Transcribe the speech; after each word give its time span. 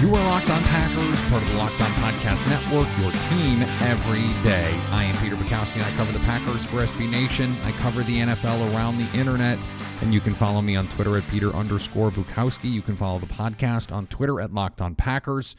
You 0.00 0.14
are 0.14 0.24
Locked 0.26 0.48
On 0.50 0.62
Packers, 0.62 1.20
part 1.28 1.42
of 1.42 1.48
the 1.48 1.56
Locked 1.56 1.80
On 1.80 1.90
Podcast 1.94 2.46
Network, 2.48 2.86
your 3.00 3.10
team 3.30 3.62
every 3.82 4.32
day. 4.44 4.70
I 4.92 5.02
am 5.02 5.16
Peter 5.16 5.34
Bukowski, 5.34 5.74
and 5.74 5.82
I 5.82 5.90
cover 5.96 6.12
the 6.12 6.20
Packers 6.20 6.64
for 6.66 6.76
SB 6.76 7.10
Nation. 7.10 7.52
I 7.64 7.72
cover 7.72 8.04
the 8.04 8.18
NFL 8.18 8.72
around 8.72 8.98
the 8.98 9.18
internet, 9.18 9.58
and 10.00 10.14
you 10.14 10.20
can 10.20 10.36
follow 10.36 10.62
me 10.62 10.76
on 10.76 10.86
Twitter 10.86 11.16
at 11.16 11.26
Peter 11.26 11.52
underscore 11.52 12.12
Bukowski. 12.12 12.70
You 12.70 12.80
can 12.80 12.96
follow 12.96 13.18
the 13.18 13.26
podcast 13.26 13.90
on 13.90 14.06
Twitter 14.06 14.40
at 14.40 14.54
Locked 14.54 14.80
On 14.80 14.94
Packers. 14.94 15.56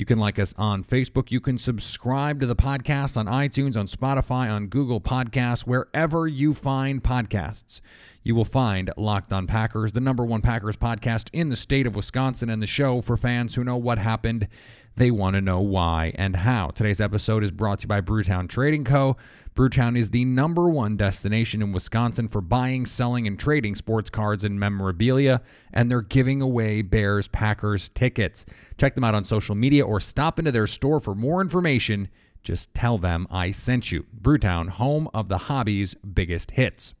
You 0.00 0.06
can 0.06 0.18
like 0.18 0.38
us 0.38 0.54
on 0.56 0.82
Facebook. 0.82 1.30
You 1.30 1.42
can 1.42 1.58
subscribe 1.58 2.40
to 2.40 2.46
the 2.46 2.56
podcast 2.56 3.18
on 3.18 3.26
iTunes, 3.26 3.76
on 3.76 3.86
Spotify, 3.86 4.50
on 4.50 4.68
Google 4.68 4.98
Podcasts, 4.98 5.66
wherever 5.66 6.26
you 6.26 6.54
find 6.54 7.04
podcasts. 7.04 7.82
You 8.22 8.34
will 8.34 8.46
find 8.46 8.90
Locked 8.96 9.30
On 9.30 9.46
Packers, 9.46 9.92
the 9.92 10.00
number 10.00 10.24
one 10.24 10.40
Packers 10.40 10.78
podcast 10.78 11.28
in 11.34 11.50
the 11.50 11.56
state 11.56 11.86
of 11.86 11.96
Wisconsin, 11.96 12.48
and 12.48 12.62
the 12.62 12.66
show 12.66 13.02
for 13.02 13.18
fans 13.18 13.56
who 13.56 13.62
know 13.62 13.76
what 13.76 13.98
happened. 13.98 14.48
They 14.96 15.10
want 15.10 15.34
to 15.34 15.42
know 15.42 15.60
why 15.60 16.14
and 16.14 16.34
how. 16.34 16.68
Today's 16.68 17.02
episode 17.02 17.44
is 17.44 17.50
brought 17.50 17.80
to 17.80 17.84
you 17.84 17.88
by 17.88 18.00
Brewtown 18.00 18.48
Trading 18.48 18.84
Co. 18.84 19.18
Brewtown 19.54 19.98
is 19.98 20.10
the 20.10 20.24
number 20.24 20.68
one 20.68 20.96
destination 20.96 21.60
in 21.60 21.72
Wisconsin 21.72 22.28
for 22.28 22.40
buying, 22.40 22.86
selling, 22.86 23.26
and 23.26 23.38
trading 23.38 23.74
sports 23.74 24.08
cards 24.08 24.44
and 24.44 24.58
memorabilia, 24.58 25.42
and 25.72 25.90
they're 25.90 26.02
giving 26.02 26.40
away 26.40 26.82
Bears 26.82 27.28
Packers 27.28 27.88
tickets. 27.88 28.46
Check 28.78 28.94
them 28.94 29.04
out 29.04 29.14
on 29.14 29.24
social 29.24 29.54
media 29.54 29.84
or 29.84 30.00
stop 30.00 30.38
into 30.38 30.52
their 30.52 30.66
store 30.66 31.00
for 31.00 31.14
more 31.14 31.40
information. 31.40 32.08
Just 32.42 32.72
tell 32.72 32.96
them 32.96 33.26
I 33.30 33.50
sent 33.50 33.92
you. 33.92 34.06
Brewtown, 34.18 34.70
home 34.70 35.08
of 35.12 35.28
the 35.28 35.38
hobby's 35.38 35.94
biggest 35.94 36.52
hits. 36.52 36.94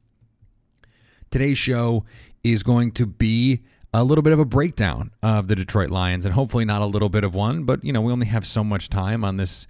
Today's 1.30 1.58
show 1.58 2.04
is 2.42 2.62
going 2.62 2.92
to 2.92 3.06
be 3.06 3.60
a 3.94 4.04
little 4.04 4.22
bit 4.22 4.32
of 4.32 4.38
a 4.38 4.44
breakdown 4.44 5.10
of 5.22 5.48
the 5.48 5.56
Detroit 5.56 5.90
Lions, 5.90 6.24
and 6.24 6.34
hopefully 6.34 6.64
not 6.64 6.82
a 6.82 6.86
little 6.86 7.08
bit 7.08 7.24
of 7.24 7.34
one, 7.34 7.64
but 7.64 7.84
you 7.84 7.92
know, 7.92 8.00
we 8.00 8.12
only 8.12 8.26
have 8.26 8.46
so 8.46 8.62
much 8.62 8.88
time 8.88 9.24
on 9.24 9.36
this 9.36 9.66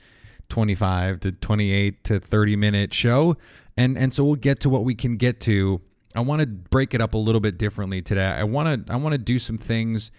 25 0.50 1.20
to 1.20 1.32
28 1.32 2.04
to 2.04 2.20
30 2.20 2.56
minute 2.56 2.92
show. 2.92 3.36
And 3.76 3.96
and 3.96 4.12
so 4.12 4.24
we'll 4.24 4.34
get 4.34 4.60
to 4.60 4.68
what 4.68 4.84
we 4.84 4.94
can 4.94 5.16
get 5.16 5.40
to. 5.42 5.80
I 6.14 6.20
want 6.20 6.42
to 6.42 6.46
break 6.46 6.92
it 6.92 7.00
up 7.00 7.14
a 7.14 7.18
little 7.18 7.40
bit 7.40 7.56
differently 7.56 8.02
today. 8.02 8.26
I 8.26 8.44
want 8.44 8.86
to 8.86 8.92
I 8.92 8.96
want 8.96 9.12
to 9.12 9.18
do 9.18 9.38
some 9.38 9.56
things 9.56 10.10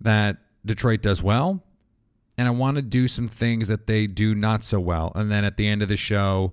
that 0.00 0.36
Detroit 0.64 1.00
does 1.00 1.22
well, 1.22 1.62
and 2.36 2.48
I 2.48 2.50
want 2.50 2.76
to 2.76 2.82
do 2.82 3.08
some 3.08 3.28
things 3.28 3.68
that 3.68 3.86
they 3.86 4.06
do 4.06 4.34
not 4.34 4.64
so 4.64 4.80
well. 4.80 5.12
And 5.14 5.30
then 5.30 5.44
at 5.44 5.56
the 5.56 5.66
end 5.68 5.82
of 5.82 5.88
the 5.88 5.96
show, 5.96 6.52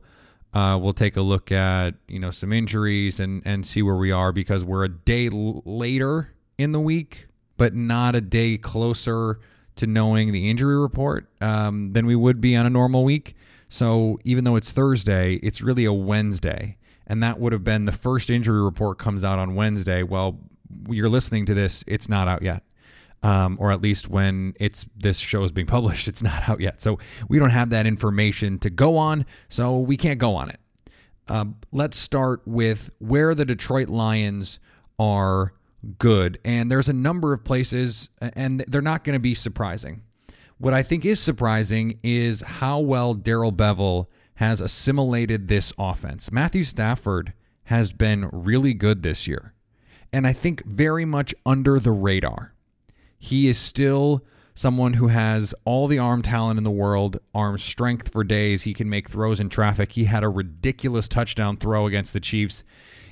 uh, 0.54 0.78
we'll 0.82 0.94
take 0.94 1.18
a 1.18 1.22
look 1.22 1.52
at 1.52 1.96
you 2.08 2.20
know 2.20 2.32
some 2.32 2.54
injuries 2.54 3.20
and 3.20 3.42
and 3.46 3.66
see 3.66 3.82
where 3.82 3.96
we 3.96 4.12
are 4.12 4.32
because 4.32 4.64
we're 4.64 4.84
a 4.84 4.90
day 4.90 5.28
l- 5.28 5.64
later 5.66 6.34
in 6.58 6.72
the 6.72 6.80
week, 6.80 7.28
but 7.58 7.74
not 7.74 8.16
a 8.16 8.22
day 8.22 8.58
closer 8.58 9.40
to 9.76 9.88
knowing 9.88 10.32
the 10.32 10.50
injury 10.50 10.78
report 10.78 11.28
um, 11.42 11.94
than 11.94 12.06
we 12.06 12.16
would 12.16 12.40
be 12.40 12.56
on 12.56 12.66
a 12.66 12.70
normal 12.70 13.04
week. 13.04 13.36
So 13.70 14.20
even 14.24 14.44
though 14.44 14.56
it's 14.56 14.72
Thursday, 14.72 15.36
it's 15.36 15.62
really 15.62 15.86
a 15.86 15.94
Wednesday, 15.94 16.78
and 17.08 17.24
that 17.24 17.40
would 17.40 17.54
have 17.54 17.64
been 17.64 17.86
the 17.86 17.92
first 17.92 18.30
injury 18.30 18.62
report 18.62 19.00
comes 19.00 19.24
out 19.24 19.40
on 19.40 19.56
Wednesday. 19.56 20.04
Well, 20.04 20.40
you're 20.88 21.10
listening 21.10 21.46
to 21.48 21.54
this; 21.54 21.84
it's 21.88 22.08
not 22.08 22.28
out 22.28 22.42
yet. 22.44 22.64
Um, 23.24 23.58
or 23.60 23.72
at 23.72 23.82
least 23.82 24.10
when 24.10 24.54
it's 24.60 24.86
this 24.98 25.18
show 25.18 25.44
is 25.44 25.52
being 25.54 25.66
published, 25.66 26.08
it's 26.10 26.22
not 26.22 26.48
out 26.48 26.60
yet. 26.60 26.82
So 26.82 27.00
we 27.30 27.40
don't 27.40 27.50
have 27.50 27.70
that 27.72 27.88
information 27.88 28.60
to 28.60 28.70
go 28.70 28.98
on, 28.98 29.26
so 29.50 29.80
we 29.80 29.98
can't 29.98 30.20
go 30.20 30.36
on 30.36 30.50
it. 30.50 30.60
Uh, 31.28 31.46
let's 31.72 31.98
start 31.98 32.42
with 32.46 32.92
where 33.00 33.34
the 33.34 33.46
Detroit 33.46 33.88
Lions 33.88 34.60
are 35.00 35.54
good, 35.98 36.40
and 36.46 36.72
there's 36.72 36.90
a 36.90 36.94
number 36.94 37.34
of 37.34 37.44
places, 37.44 38.10
and 38.22 38.64
they're 38.68 38.82
not 38.82 39.04
going 39.04 39.14
to 39.14 39.20
be 39.20 39.36
surprising. 39.36 40.02
What 40.58 40.74
I 40.74 40.84
think 40.84 41.06
is 41.06 41.20
surprising 41.20 42.00
is 42.04 42.42
how 42.42 42.80
well 42.80 43.14
Darrell 43.14 43.52
Bevell 43.52 44.08
has 44.36 44.62
assimilated 44.62 45.48
this 45.48 45.74
offense. 45.78 46.32
Matthew 46.32 46.64
Stafford 46.64 47.34
has 47.66 47.92
been 47.92 48.30
really 48.32 48.74
good 48.74 49.04
this 49.04 49.28
year, 49.28 49.54
and 50.12 50.26
I 50.26 50.34
think 50.34 50.66
very 50.66 51.06
much 51.06 51.34
under 51.46 51.80
the 51.80 51.92
radar. 51.92 52.54
He 53.18 53.48
is 53.48 53.58
still 53.58 54.26
someone 54.56 54.94
who 54.94 55.08
has 55.08 55.56
all 55.66 55.88
the 55.88 56.00
arm 56.00 56.22
talent 56.22 56.58
in 56.58 56.64
the 56.64 56.72
world, 56.72 57.18
arm 57.34 57.58
strength 57.58 58.12
for 58.12 58.24
days. 58.24 58.64
He 58.64 58.74
can 58.74 58.90
make 58.90 59.10
throws 59.10 59.40
in 59.40 59.50
traffic. 59.50 59.94
He 59.94 60.06
had 60.06 60.24
a 60.24 60.30
ridiculous 60.30 61.08
touchdown 61.08 61.58
throw 61.58 61.88
against 61.88 62.14
the 62.14 62.20
Chiefs 62.20 62.64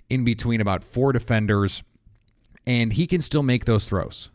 in 0.09 0.23
between 0.23 0.61
about 0.61 0.83
four 0.83 1.11
defenders, 1.11 1.83
and 2.65 2.93
he 2.93 3.07
can 3.07 3.21
still 3.21 3.43
make 3.43 3.65
those 3.65 3.87
throws. 3.87 4.29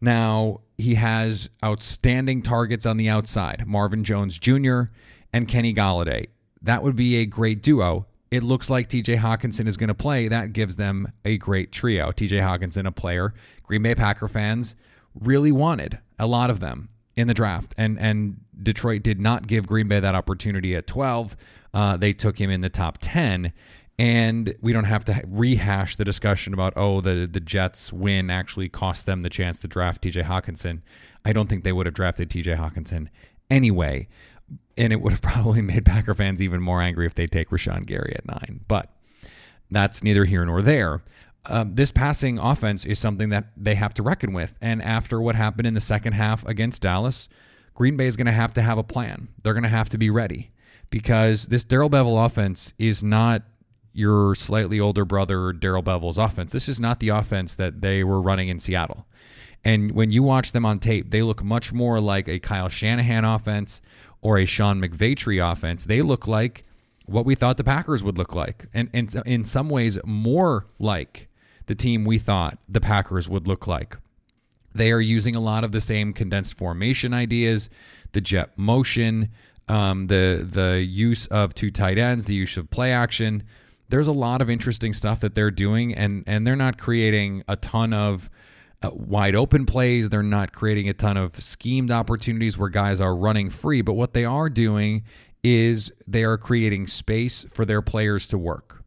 Now, 0.00 0.60
he 0.78 0.96
has 0.96 1.48
outstanding 1.64 2.42
targets 2.42 2.84
on 2.84 2.96
the 2.96 3.08
outside 3.08 3.64
Marvin 3.66 4.04
Jones 4.04 4.38
Jr. 4.38 4.82
and 5.32 5.48
Kenny 5.48 5.72
Golladay. 5.72 6.28
That 6.60 6.82
would 6.82 6.96
be 6.96 7.16
a 7.16 7.26
great 7.26 7.62
duo. 7.62 8.06
It 8.30 8.42
looks 8.42 8.68
like 8.68 8.88
TJ 8.88 9.18
Hockenson 9.20 9.66
is 9.66 9.76
going 9.76 9.88
to 9.88 9.94
play. 9.94 10.28
That 10.28 10.52
gives 10.52 10.76
them 10.76 11.12
a 11.24 11.38
great 11.38 11.72
trio. 11.72 12.10
TJ 12.10 12.42
Hockenson, 12.42 12.86
a 12.86 12.92
player 12.92 13.32
Green 13.62 13.82
Bay 13.82 13.94
Packer 13.94 14.28
fans 14.28 14.76
really 15.14 15.52
wanted, 15.52 15.98
a 16.18 16.26
lot 16.26 16.50
of 16.50 16.60
them 16.60 16.88
in 17.14 17.28
the 17.28 17.34
draft. 17.34 17.74
And 17.78 17.98
and 17.98 18.40
Detroit 18.62 19.02
did 19.02 19.20
not 19.20 19.46
give 19.46 19.66
Green 19.66 19.88
Bay 19.88 20.00
that 20.00 20.14
opportunity 20.14 20.74
at 20.74 20.86
12. 20.86 21.36
Uh, 21.72 21.96
they 21.96 22.12
took 22.12 22.40
him 22.40 22.50
in 22.50 22.60
the 22.60 22.68
top 22.68 22.98
10. 23.00 23.52
And 23.98 24.54
we 24.60 24.72
don't 24.72 24.84
have 24.84 25.04
to 25.06 25.22
rehash 25.26 25.96
the 25.96 26.04
discussion 26.04 26.52
about, 26.52 26.74
oh, 26.76 27.00
the, 27.00 27.26
the 27.30 27.40
Jets 27.40 27.92
win 27.92 28.28
actually 28.28 28.68
cost 28.68 29.06
them 29.06 29.22
the 29.22 29.30
chance 29.30 29.60
to 29.60 29.68
draft 29.68 30.02
TJ 30.02 30.24
Hockenson. 30.24 30.82
I 31.24 31.32
don't 31.32 31.48
think 31.48 31.64
they 31.64 31.72
would 31.72 31.86
have 31.86 31.94
drafted 31.94 32.28
TJ 32.28 32.58
Hockenson 32.58 33.08
anyway. 33.50 34.08
And 34.76 34.92
it 34.92 35.00
would 35.00 35.12
have 35.12 35.22
probably 35.22 35.62
made 35.62 35.86
Packer 35.86 36.14
fans 36.14 36.42
even 36.42 36.60
more 36.60 36.82
angry 36.82 37.06
if 37.06 37.14
they 37.14 37.26
take 37.26 37.48
Rashan 37.48 37.86
Gary 37.86 38.14
at 38.16 38.26
nine. 38.26 38.60
But 38.68 38.92
that's 39.70 40.02
neither 40.02 40.26
here 40.26 40.44
nor 40.44 40.60
there. 40.60 41.02
Um, 41.46 41.74
this 41.74 41.90
passing 41.90 42.38
offense 42.38 42.84
is 42.84 42.98
something 42.98 43.28
that 43.30 43.52
they 43.56 43.76
have 43.76 43.94
to 43.94 44.02
reckon 44.02 44.32
with. 44.32 44.58
And 44.60 44.82
after 44.82 45.20
what 45.20 45.36
happened 45.36 45.66
in 45.66 45.74
the 45.74 45.80
second 45.80 46.14
half 46.14 46.44
against 46.46 46.82
Dallas, 46.82 47.28
Green 47.74 47.96
Bay 47.96 48.06
is 48.06 48.16
going 48.16 48.26
to 48.26 48.32
have 48.32 48.52
to 48.54 48.62
have 48.62 48.78
a 48.78 48.82
plan. 48.82 49.28
They're 49.42 49.54
going 49.54 49.62
to 49.62 49.68
have 49.68 49.88
to 49.90 49.98
be 49.98 50.10
ready 50.10 50.50
because 50.90 51.46
this 51.46 51.64
Darrell 51.64 51.90
Bevell 51.90 52.24
offense 52.24 52.74
is 52.78 53.02
not 53.04 53.42
your 53.96 54.34
slightly 54.34 54.78
older 54.78 55.04
brother 55.04 55.52
Darrell 55.52 55.82
Bevell's 55.82 56.18
offense. 56.18 56.52
This 56.52 56.68
is 56.68 56.78
not 56.78 57.00
the 57.00 57.08
offense 57.08 57.56
that 57.56 57.80
they 57.80 58.04
were 58.04 58.20
running 58.20 58.48
in 58.48 58.58
Seattle. 58.58 59.06
And 59.64 59.92
when 59.92 60.10
you 60.10 60.22
watch 60.22 60.52
them 60.52 60.66
on 60.66 60.78
tape, 60.78 61.10
they 61.10 61.22
look 61.22 61.42
much 61.42 61.72
more 61.72 61.98
like 61.98 62.28
a 62.28 62.38
Kyle 62.38 62.68
Shanahan 62.68 63.24
offense 63.24 63.80
or 64.20 64.38
a 64.38 64.44
Sean 64.44 64.80
McVay 64.80 65.50
offense. 65.50 65.84
They 65.84 66.02
look 66.02 66.26
like 66.26 66.64
what 67.06 67.24
we 67.24 67.34
thought 67.34 67.56
the 67.56 67.64
Packers 67.64 68.04
would 68.04 68.18
look 68.18 68.34
like, 68.34 68.66
and, 68.74 68.90
and 68.92 69.14
in 69.24 69.44
some 69.44 69.68
ways 69.68 69.98
more 70.04 70.66
like 70.78 71.28
the 71.66 71.74
team 71.74 72.04
we 72.04 72.18
thought 72.18 72.58
the 72.68 72.80
Packers 72.80 73.28
would 73.28 73.48
look 73.48 73.66
like. 73.66 73.96
They 74.74 74.92
are 74.92 75.00
using 75.00 75.34
a 75.34 75.40
lot 75.40 75.64
of 75.64 75.72
the 75.72 75.80
same 75.80 76.12
condensed 76.12 76.54
formation 76.54 77.14
ideas, 77.14 77.70
the 78.12 78.20
jet 78.20 78.56
motion, 78.56 79.30
um, 79.68 80.08
the 80.08 80.46
the 80.48 80.84
use 80.86 81.26
of 81.28 81.54
two 81.54 81.70
tight 81.70 81.98
ends, 81.98 82.26
the 82.26 82.34
use 82.34 82.56
of 82.56 82.70
play 82.70 82.92
action. 82.92 83.42
There's 83.88 84.06
a 84.06 84.12
lot 84.12 84.42
of 84.42 84.50
interesting 84.50 84.92
stuff 84.92 85.20
that 85.20 85.34
they're 85.34 85.50
doing, 85.50 85.94
and 85.94 86.24
and 86.26 86.46
they're 86.46 86.56
not 86.56 86.78
creating 86.78 87.44
a 87.48 87.56
ton 87.56 87.92
of 87.92 88.28
uh, 88.82 88.90
wide 88.92 89.34
open 89.34 89.66
plays. 89.66 90.08
They're 90.08 90.22
not 90.22 90.52
creating 90.52 90.88
a 90.88 90.94
ton 90.94 91.16
of 91.16 91.42
schemed 91.42 91.90
opportunities 91.90 92.58
where 92.58 92.68
guys 92.68 93.00
are 93.00 93.14
running 93.14 93.50
free. 93.50 93.82
But 93.82 93.94
what 93.94 94.12
they 94.12 94.24
are 94.24 94.50
doing 94.50 95.04
is 95.42 95.92
they 96.06 96.24
are 96.24 96.36
creating 96.36 96.88
space 96.88 97.46
for 97.52 97.64
their 97.64 97.82
players 97.82 98.26
to 98.28 98.38
work. 98.38 98.82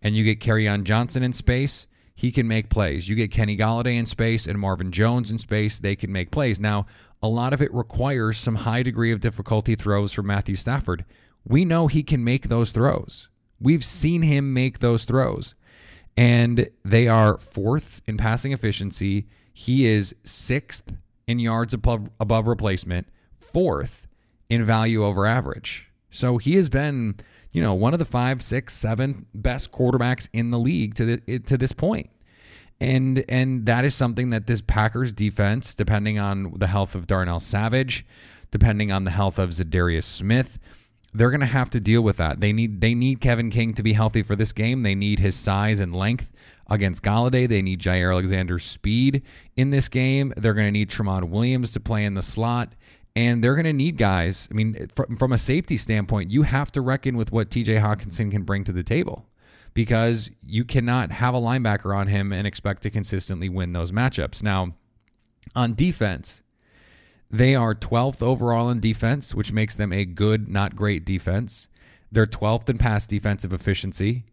And 0.00 0.16
you 0.16 0.24
get 0.24 0.40
Kerryon 0.40 0.82
Johnson 0.82 1.22
in 1.22 1.32
space 1.32 1.86
he 2.14 2.30
can 2.30 2.46
make 2.46 2.68
plays. 2.68 3.08
You 3.08 3.16
get 3.16 3.32
Kenny 3.32 3.56
Golladay 3.56 3.98
in 3.98 4.06
space 4.06 4.46
and 4.46 4.58
Marvin 4.58 4.92
Jones 4.92 5.30
in 5.30 5.38
space, 5.38 5.80
they 5.80 5.96
can 5.96 6.12
make 6.12 6.30
plays. 6.30 6.60
Now, 6.60 6.86
a 7.22 7.28
lot 7.28 7.52
of 7.52 7.62
it 7.62 7.72
requires 7.74 8.38
some 8.38 8.56
high 8.56 8.82
degree 8.82 9.12
of 9.12 9.18
difficulty 9.20 9.74
throws 9.74 10.12
from 10.12 10.26
Matthew 10.26 10.56
Stafford. 10.56 11.04
We 11.44 11.64
know 11.64 11.86
he 11.86 12.02
can 12.02 12.22
make 12.22 12.48
those 12.48 12.72
throws. 12.72 13.28
We've 13.62 13.84
seen 13.84 14.22
him 14.22 14.52
make 14.52 14.78
those 14.78 15.04
throws. 15.04 15.54
And 16.16 16.68
they 16.84 17.08
are 17.08 17.38
fourth 17.38 18.02
in 18.06 18.16
passing 18.16 18.52
efficiency. 18.52 19.26
He 19.52 19.86
is 19.86 20.14
sixth 20.24 20.92
in 21.26 21.38
yards 21.38 21.72
above, 21.72 22.10
above 22.20 22.46
replacement, 22.46 23.06
fourth 23.38 24.06
in 24.50 24.64
value 24.64 25.04
over 25.04 25.24
average. 25.24 25.90
So 26.10 26.36
he 26.36 26.56
has 26.56 26.68
been, 26.68 27.16
you 27.52 27.62
know, 27.62 27.72
one 27.72 27.94
of 27.94 27.98
the 27.98 28.04
five, 28.04 28.42
six, 28.42 28.74
seven 28.74 29.26
best 29.34 29.72
quarterbacks 29.72 30.28
in 30.32 30.50
the 30.50 30.58
league 30.58 30.94
to 30.96 31.04
the, 31.04 31.38
to 31.38 31.56
this 31.56 31.72
point. 31.72 32.10
And 32.80 33.24
and 33.28 33.64
that 33.66 33.84
is 33.84 33.94
something 33.94 34.30
that 34.30 34.48
this 34.48 34.60
Packers 34.60 35.12
defense, 35.12 35.74
depending 35.74 36.18
on 36.18 36.54
the 36.58 36.66
health 36.66 36.96
of 36.96 37.06
Darnell 37.06 37.38
Savage, 37.38 38.04
depending 38.50 38.90
on 38.90 39.04
the 39.04 39.12
health 39.12 39.38
of 39.38 39.50
Za'Darius 39.50 40.02
Smith, 40.02 40.58
they're 41.14 41.30
going 41.30 41.40
to 41.40 41.46
have 41.46 41.70
to 41.70 41.80
deal 41.80 42.02
with 42.02 42.16
that. 42.16 42.40
They 42.40 42.52
need 42.52 42.80
they 42.80 42.94
need 42.94 43.20
Kevin 43.20 43.50
King 43.50 43.74
to 43.74 43.82
be 43.82 43.92
healthy 43.92 44.22
for 44.22 44.34
this 44.34 44.52
game. 44.52 44.82
They 44.82 44.94
need 44.94 45.18
his 45.18 45.34
size 45.34 45.80
and 45.80 45.94
length 45.94 46.32
against 46.68 47.02
Golladay. 47.02 47.46
They 47.48 47.62
need 47.62 47.80
Jaire 47.80 48.12
Alexander's 48.12 48.64
speed 48.64 49.22
in 49.56 49.70
this 49.70 49.88
game. 49.88 50.32
They're 50.36 50.54
going 50.54 50.66
to 50.66 50.72
need 50.72 50.90
Tramon 50.90 51.28
Williams 51.28 51.70
to 51.72 51.80
play 51.80 52.04
in 52.04 52.14
the 52.14 52.22
slot. 52.22 52.74
And 53.14 53.44
they're 53.44 53.54
going 53.54 53.66
to 53.66 53.74
need 53.74 53.98
guys. 53.98 54.48
I 54.50 54.54
mean, 54.54 54.86
from, 54.94 55.16
from 55.18 55.32
a 55.32 55.38
safety 55.38 55.76
standpoint, 55.76 56.30
you 56.30 56.42
have 56.42 56.72
to 56.72 56.80
reckon 56.80 57.16
with 57.18 57.30
what 57.30 57.50
TJ 57.50 57.82
Hockenson 57.82 58.30
can 58.30 58.42
bring 58.42 58.64
to 58.64 58.72
the 58.72 58.82
table 58.82 59.26
because 59.74 60.30
you 60.46 60.64
cannot 60.64 61.12
have 61.12 61.34
a 61.34 61.38
linebacker 61.38 61.94
on 61.94 62.08
him 62.08 62.32
and 62.32 62.46
expect 62.46 62.82
to 62.84 62.90
consistently 62.90 63.50
win 63.50 63.74
those 63.74 63.92
matchups. 63.92 64.42
Now, 64.42 64.74
on 65.54 65.74
defense, 65.74 66.41
they 67.32 67.54
are 67.54 67.74
12th 67.74 68.22
overall 68.22 68.68
in 68.68 68.78
defense, 68.78 69.34
which 69.34 69.52
makes 69.52 69.74
them 69.74 69.90
a 69.90 70.04
good, 70.04 70.48
not 70.48 70.76
great 70.76 71.06
defense. 71.06 71.66
They're 72.12 72.26
12th 72.26 72.68
in 72.68 72.76
pass 72.76 73.06
defensive 73.06 73.54
efficiency, 73.54 74.26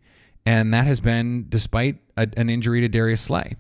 and 0.46 0.74
that 0.74 0.86
has 0.86 1.00
been 1.00 1.46
despite 1.48 2.00
a, 2.18 2.28
an 2.36 2.50
injury 2.50 2.82
to 2.82 2.90
Darius 2.90 3.22
Slay. 3.22 3.56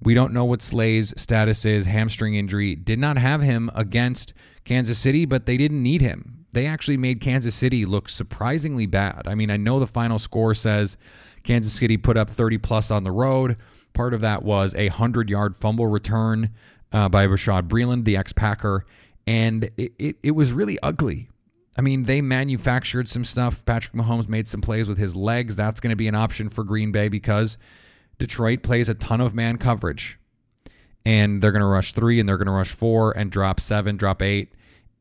We 0.00 0.14
don't 0.14 0.32
know 0.32 0.44
what 0.44 0.62
Slay's 0.62 1.12
status 1.20 1.64
is. 1.64 1.86
Hamstring 1.86 2.34
injury 2.34 2.76
did 2.76 3.00
not 3.00 3.18
have 3.18 3.42
him 3.42 3.70
against 3.74 4.32
Kansas 4.64 4.98
City, 4.98 5.26
but 5.26 5.46
they 5.46 5.56
didn't 5.56 5.82
need 5.82 6.00
him. 6.00 6.46
They 6.52 6.66
actually 6.66 6.96
made 6.96 7.20
Kansas 7.20 7.54
City 7.54 7.84
look 7.84 8.08
surprisingly 8.08 8.86
bad. 8.86 9.22
I 9.26 9.34
mean, 9.34 9.50
I 9.50 9.56
know 9.56 9.80
the 9.80 9.86
final 9.86 10.18
score 10.18 10.54
says 10.54 10.96
Kansas 11.42 11.74
City 11.74 11.96
put 11.96 12.16
up 12.16 12.30
30 12.30 12.58
plus 12.58 12.90
on 12.90 13.02
the 13.02 13.12
road. 13.12 13.56
Part 13.92 14.14
of 14.14 14.20
that 14.20 14.44
was 14.44 14.74
a 14.76 14.88
100 14.88 15.28
yard 15.28 15.56
fumble 15.56 15.88
return 15.88 16.50
uh, 16.92 17.08
by 17.08 17.26
Bashaud 17.26 17.68
Breeland, 17.68 18.04
the 18.04 18.16
ex 18.16 18.32
Packer, 18.32 18.84
and 19.26 19.70
it, 19.76 19.92
it, 19.98 20.16
it 20.22 20.30
was 20.32 20.52
really 20.52 20.78
ugly. 20.82 21.28
I 21.76 21.82
mean, 21.82 22.04
they 22.04 22.20
manufactured 22.20 23.08
some 23.08 23.24
stuff. 23.24 23.64
Patrick 23.64 23.94
Mahomes 23.94 24.28
made 24.28 24.48
some 24.48 24.60
plays 24.60 24.88
with 24.88 24.98
his 24.98 25.14
legs. 25.14 25.56
That's 25.56 25.80
going 25.80 25.90
to 25.90 25.96
be 25.96 26.08
an 26.08 26.14
option 26.14 26.48
for 26.48 26.64
Green 26.64 26.92
Bay 26.92 27.08
because 27.08 27.56
Detroit 28.18 28.62
plays 28.62 28.88
a 28.88 28.94
ton 28.94 29.20
of 29.20 29.34
man 29.34 29.56
coverage. 29.56 30.18
And 31.06 31.40
they're 31.40 31.52
going 31.52 31.60
to 31.60 31.66
rush 31.66 31.94
three 31.94 32.20
and 32.20 32.28
they're 32.28 32.36
going 32.36 32.46
to 32.46 32.52
rush 32.52 32.72
four 32.72 33.16
and 33.16 33.30
drop 33.30 33.60
seven, 33.60 33.96
drop 33.96 34.20
eight, 34.20 34.52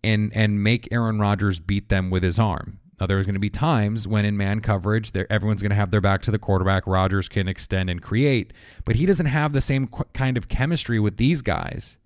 and 0.02 0.32
and 0.34 0.64
make 0.64 0.88
Aaron 0.92 1.20
Rodgers 1.20 1.60
beat 1.60 1.90
them 1.90 2.10
with 2.10 2.24
his 2.24 2.40
arm. 2.40 2.80
Now, 3.00 3.06
there's 3.06 3.26
going 3.26 3.36
to 3.36 3.40
be 3.40 3.50
times 3.50 4.08
when 4.08 4.26
in 4.26 4.36
man 4.36 4.60
coverage, 4.60 5.12
everyone's 5.30 5.62
going 5.62 5.70
to 5.70 5.76
have 5.76 5.92
their 5.92 6.02
back 6.02 6.22
to 6.24 6.32
the 6.32 6.40
quarterback. 6.40 6.86
Rodgers 6.86 7.30
can 7.30 7.48
extend 7.48 7.90
and 7.90 8.02
create, 8.02 8.52
but 8.84 8.98
he 8.98 9.06
doesn't 9.06 9.28
have 9.28 9.54
the 9.54 9.62
same 9.62 9.88
kind 10.14 10.36
of 10.36 10.50
chemistry 10.50 11.00
with 11.00 11.18
these 11.18 11.42
guys 11.42 11.98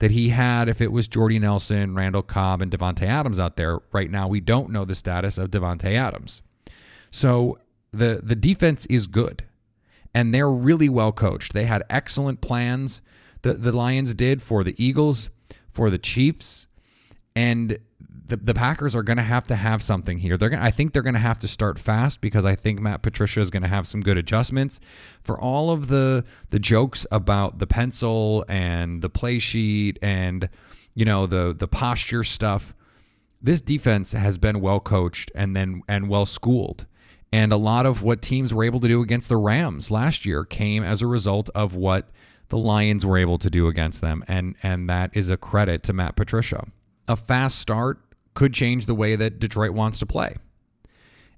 that 0.00 0.10
he 0.10 0.30
had 0.30 0.68
if 0.68 0.80
it 0.80 0.90
was 0.90 1.06
Jordy 1.06 1.38
Nelson, 1.38 1.94
Randall 1.94 2.22
Cobb, 2.22 2.62
and 2.62 2.72
Davante 2.72 3.06
Adams 3.06 3.38
out 3.38 3.56
there. 3.56 3.78
Right 3.92 4.10
now, 4.10 4.26
we 4.26 4.40
don't 4.40 4.70
know 4.70 4.84
the 4.84 4.94
status 4.94 5.38
of 5.38 5.50
Davante 5.50 5.94
Adams. 5.94 6.42
So 7.10 7.58
the 7.92 8.20
the 8.22 8.36
defense 8.36 8.86
is 8.86 9.06
good, 9.06 9.44
and 10.14 10.34
they're 10.34 10.50
really 10.50 10.88
well 10.88 11.12
coached. 11.12 11.52
They 11.52 11.66
had 11.66 11.84
excellent 11.88 12.40
plans. 12.40 13.02
The 13.42 13.54
the 13.54 13.72
Lions 13.72 14.14
did 14.14 14.42
for 14.42 14.64
the 14.64 14.74
Eagles, 14.82 15.28
for 15.70 15.90
the 15.90 15.98
Chiefs, 15.98 16.66
and 17.36 17.78
the, 18.30 18.36
the 18.36 18.54
Packers 18.54 18.94
are 18.94 19.02
going 19.02 19.16
to 19.16 19.22
have 19.22 19.44
to 19.48 19.56
have 19.56 19.82
something 19.82 20.18
here. 20.18 20.36
They're 20.36 20.48
going 20.48 20.62
I 20.62 20.70
think 20.70 20.92
they're 20.92 21.02
going 21.02 21.14
to 21.14 21.20
have 21.20 21.38
to 21.40 21.48
start 21.48 21.78
fast 21.78 22.20
because 22.20 22.44
I 22.44 22.54
think 22.54 22.80
Matt 22.80 23.02
Patricia 23.02 23.40
is 23.40 23.50
going 23.50 23.62
to 23.62 23.68
have 23.68 23.86
some 23.86 24.00
good 24.00 24.16
adjustments 24.16 24.80
for 25.20 25.38
all 25.38 25.70
of 25.70 25.88
the 25.88 26.24
the 26.50 26.60
jokes 26.60 27.06
about 27.10 27.58
the 27.58 27.66
pencil 27.66 28.44
and 28.48 29.02
the 29.02 29.10
play 29.10 29.38
sheet 29.40 29.98
and 30.00 30.48
you 30.94 31.04
know 31.04 31.26
the 31.26 31.54
the 31.56 31.68
posture 31.68 32.24
stuff. 32.24 32.74
This 33.42 33.60
defense 33.60 34.12
has 34.12 34.38
been 34.38 34.60
well 34.60 34.80
coached 34.80 35.32
and 35.34 35.56
then 35.56 35.82
and 35.88 36.08
well 36.08 36.24
schooled. 36.24 36.86
And 37.32 37.52
a 37.52 37.56
lot 37.56 37.86
of 37.86 38.02
what 38.02 38.22
teams 38.22 38.52
were 38.52 38.64
able 38.64 38.80
to 38.80 38.88
do 38.88 39.02
against 39.02 39.28
the 39.28 39.36
Rams 39.36 39.90
last 39.90 40.24
year 40.24 40.44
came 40.44 40.82
as 40.82 41.00
a 41.00 41.06
result 41.06 41.48
of 41.54 41.74
what 41.74 42.10
the 42.48 42.58
Lions 42.58 43.06
were 43.06 43.16
able 43.16 43.38
to 43.38 43.48
do 43.50 43.66
against 43.66 44.00
them 44.00 44.24
and 44.28 44.54
and 44.62 44.88
that 44.88 45.10
is 45.14 45.30
a 45.30 45.36
credit 45.36 45.82
to 45.84 45.92
Matt 45.92 46.14
Patricia. 46.14 46.68
A 47.08 47.16
fast 47.16 47.58
start 47.58 47.98
could 48.34 48.54
change 48.54 48.86
the 48.86 48.94
way 48.94 49.16
that 49.16 49.38
Detroit 49.38 49.72
wants 49.72 49.98
to 49.98 50.06
play. 50.06 50.36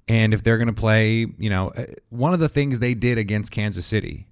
And 0.08 0.34
if 0.34 0.42
they're 0.42 0.58
going 0.58 0.68
to 0.68 0.72
play, 0.72 1.26
you 1.38 1.50
know, 1.50 1.68
uh, 1.70 1.84
one 2.10 2.34
of 2.34 2.40
the 2.40 2.48
things 2.48 2.78
they 2.78 2.94
did 2.94 3.18
against 3.18 3.52
Kansas 3.52 3.86
City 3.86 4.26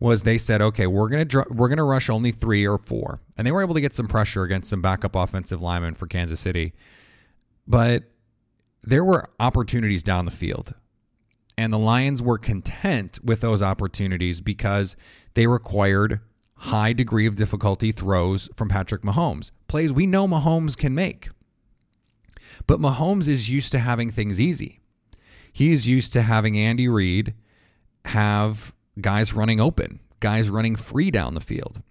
was 0.00 0.24
they 0.24 0.36
said, 0.36 0.60
okay, 0.60 0.86
we're 0.86 1.08
going 1.08 1.26
to 1.26 1.46
we're 1.50 1.68
going 1.68 1.78
to 1.78 1.84
rush 1.84 2.10
only 2.10 2.32
three 2.32 2.66
or 2.66 2.78
four, 2.78 3.20
and 3.36 3.46
they 3.46 3.52
were 3.52 3.62
able 3.62 3.74
to 3.74 3.80
get 3.80 3.94
some 3.94 4.08
pressure 4.08 4.42
against 4.42 4.68
some 4.68 4.82
backup 4.82 5.14
offensive 5.14 5.62
linemen 5.62 5.94
for 5.94 6.06
Kansas 6.06 6.40
City, 6.40 6.74
but 7.66 8.04
there 8.82 9.04
were 9.04 9.30
opportunities 9.40 10.02
down 10.02 10.24
the 10.24 10.30
field, 10.30 10.74
and 11.56 11.72
the 11.72 11.78
Lions 11.78 12.20
were 12.20 12.38
content 12.38 13.18
with 13.22 13.40
those 13.40 13.62
opportunities 13.62 14.40
because 14.40 14.96
they 15.34 15.46
required 15.46 16.20
high 16.56 16.92
degree 16.92 17.26
of 17.26 17.36
difficulty 17.36 17.92
throws 17.92 18.48
from 18.56 18.68
Patrick 18.68 19.02
Mahomes, 19.02 19.50
plays 19.68 19.92
we 19.92 20.06
know 20.06 20.26
Mahomes 20.26 20.76
can 20.76 20.94
make. 20.94 21.28
But 22.66 22.80
Mahomes 22.80 23.28
is 23.28 23.50
used 23.50 23.72
to 23.72 23.78
having 23.78 24.10
things 24.10 24.40
easy. 24.40 24.80
He 25.52 25.72
is 25.72 25.86
used 25.86 26.12
to 26.14 26.22
having 26.22 26.58
Andy 26.58 26.88
Reid 26.88 27.34
have 28.06 28.74
guys 29.00 29.32
running 29.32 29.60
open, 29.60 30.00
guys 30.20 30.48
running 30.48 30.76
free 30.76 31.10
down 31.10 31.34
the 31.34 31.40
field. 31.40 31.82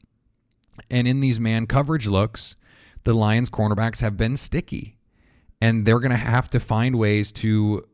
And 0.90 1.08
in 1.08 1.20
these 1.20 1.40
man 1.40 1.68
coverage 1.68 2.08
looks, 2.08 2.56
the 3.04 3.14
Lions 3.14 3.50
cornerbacks 3.50 4.02
have 4.02 4.18
been 4.18 4.36
sticky. 4.36 4.98
And 5.62 5.86
they're 5.86 6.00
going 6.00 6.12
to 6.12 6.18
have 6.18 6.50
to 6.50 6.60
find 6.60 6.98
ways 6.98 7.32
to 7.34 7.86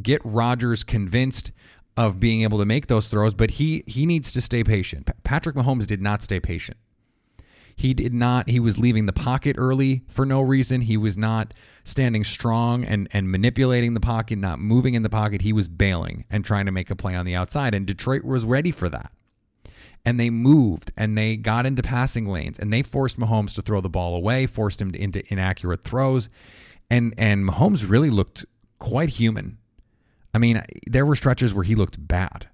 get 0.00 0.22
Rodgers 0.24 0.84
convinced 0.84 1.52
of 1.96 2.20
being 2.20 2.42
able 2.42 2.58
to 2.58 2.64
make 2.64 2.86
those 2.86 3.08
throws, 3.08 3.34
but 3.34 3.52
he 3.52 3.82
he 3.86 4.06
needs 4.06 4.32
to 4.32 4.40
stay 4.40 4.64
patient. 4.64 5.10
Patrick 5.24 5.56
Mahomes 5.56 5.86
did 5.86 6.00
not 6.00 6.22
stay 6.22 6.40
patient. 6.40 6.78
He 7.80 7.94
did 7.94 8.12
not, 8.12 8.50
he 8.50 8.60
was 8.60 8.76
leaving 8.76 9.06
the 9.06 9.12
pocket 9.14 9.56
early 9.58 10.02
for 10.06 10.26
no 10.26 10.42
reason. 10.42 10.82
He 10.82 10.98
was 10.98 11.16
not 11.16 11.54
standing 11.82 12.24
strong 12.24 12.84
and, 12.84 13.08
and 13.10 13.30
manipulating 13.30 13.94
the 13.94 14.00
pocket, 14.00 14.38
not 14.38 14.58
moving 14.58 14.92
in 14.92 15.02
the 15.02 15.08
pocket. 15.08 15.40
He 15.40 15.54
was 15.54 15.66
bailing 15.66 16.26
and 16.30 16.44
trying 16.44 16.66
to 16.66 16.72
make 16.72 16.90
a 16.90 16.94
play 16.94 17.14
on 17.14 17.24
the 17.24 17.34
outside. 17.34 17.72
And 17.72 17.86
Detroit 17.86 18.22
was 18.22 18.44
ready 18.44 18.70
for 18.70 18.90
that. 18.90 19.12
And 20.04 20.20
they 20.20 20.28
moved 20.28 20.92
and 20.94 21.16
they 21.16 21.36
got 21.36 21.64
into 21.64 21.82
passing 21.82 22.26
lanes 22.26 22.58
and 22.58 22.70
they 22.70 22.82
forced 22.82 23.18
Mahomes 23.18 23.54
to 23.54 23.62
throw 23.62 23.80
the 23.80 23.88
ball 23.88 24.14
away, 24.14 24.44
forced 24.44 24.82
him 24.82 24.94
into 24.94 25.22
inaccurate 25.32 25.82
throws. 25.82 26.28
And 26.90 27.14
and 27.16 27.48
Mahomes 27.48 27.88
really 27.88 28.10
looked 28.10 28.44
quite 28.78 29.08
human. 29.08 29.56
I 30.34 30.38
mean, 30.38 30.62
there 30.86 31.06
were 31.06 31.16
stretches 31.16 31.54
where 31.54 31.64
he 31.64 31.74
looked 31.74 32.06
bad. 32.06 32.46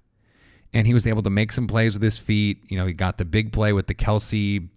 And 0.73 0.87
he 0.87 0.93
was 0.93 1.05
able 1.05 1.23
to 1.23 1.29
make 1.29 1.51
some 1.51 1.67
plays 1.67 1.95
with 1.95 2.01
his 2.01 2.17
feet. 2.17 2.63
You 2.69 2.77
know, 2.77 2.85
he 2.85 2.93
got 2.93 3.17
the 3.17 3.25
big 3.25 3.51
play 3.51 3.73
with 3.73 3.87
the 3.87 3.93
Kelce 3.93 4.69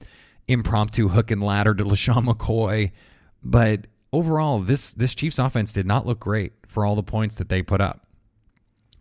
impromptu 0.50 1.08
hook 1.08 1.30
and 1.30 1.42
ladder 1.42 1.74
to 1.74 1.84
LeSean 1.84 2.26
McCoy. 2.26 2.92
But 3.42 3.86
overall, 4.12 4.60
this 4.60 4.92
this 4.94 5.14
Chiefs 5.14 5.38
offense 5.38 5.72
did 5.72 5.86
not 5.86 6.06
look 6.06 6.20
great 6.20 6.52
for 6.66 6.84
all 6.84 6.94
the 6.94 7.02
points 7.02 7.36
that 7.36 7.48
they 7.48 7.62
put 7.62 7.80
up. 7.80 8.06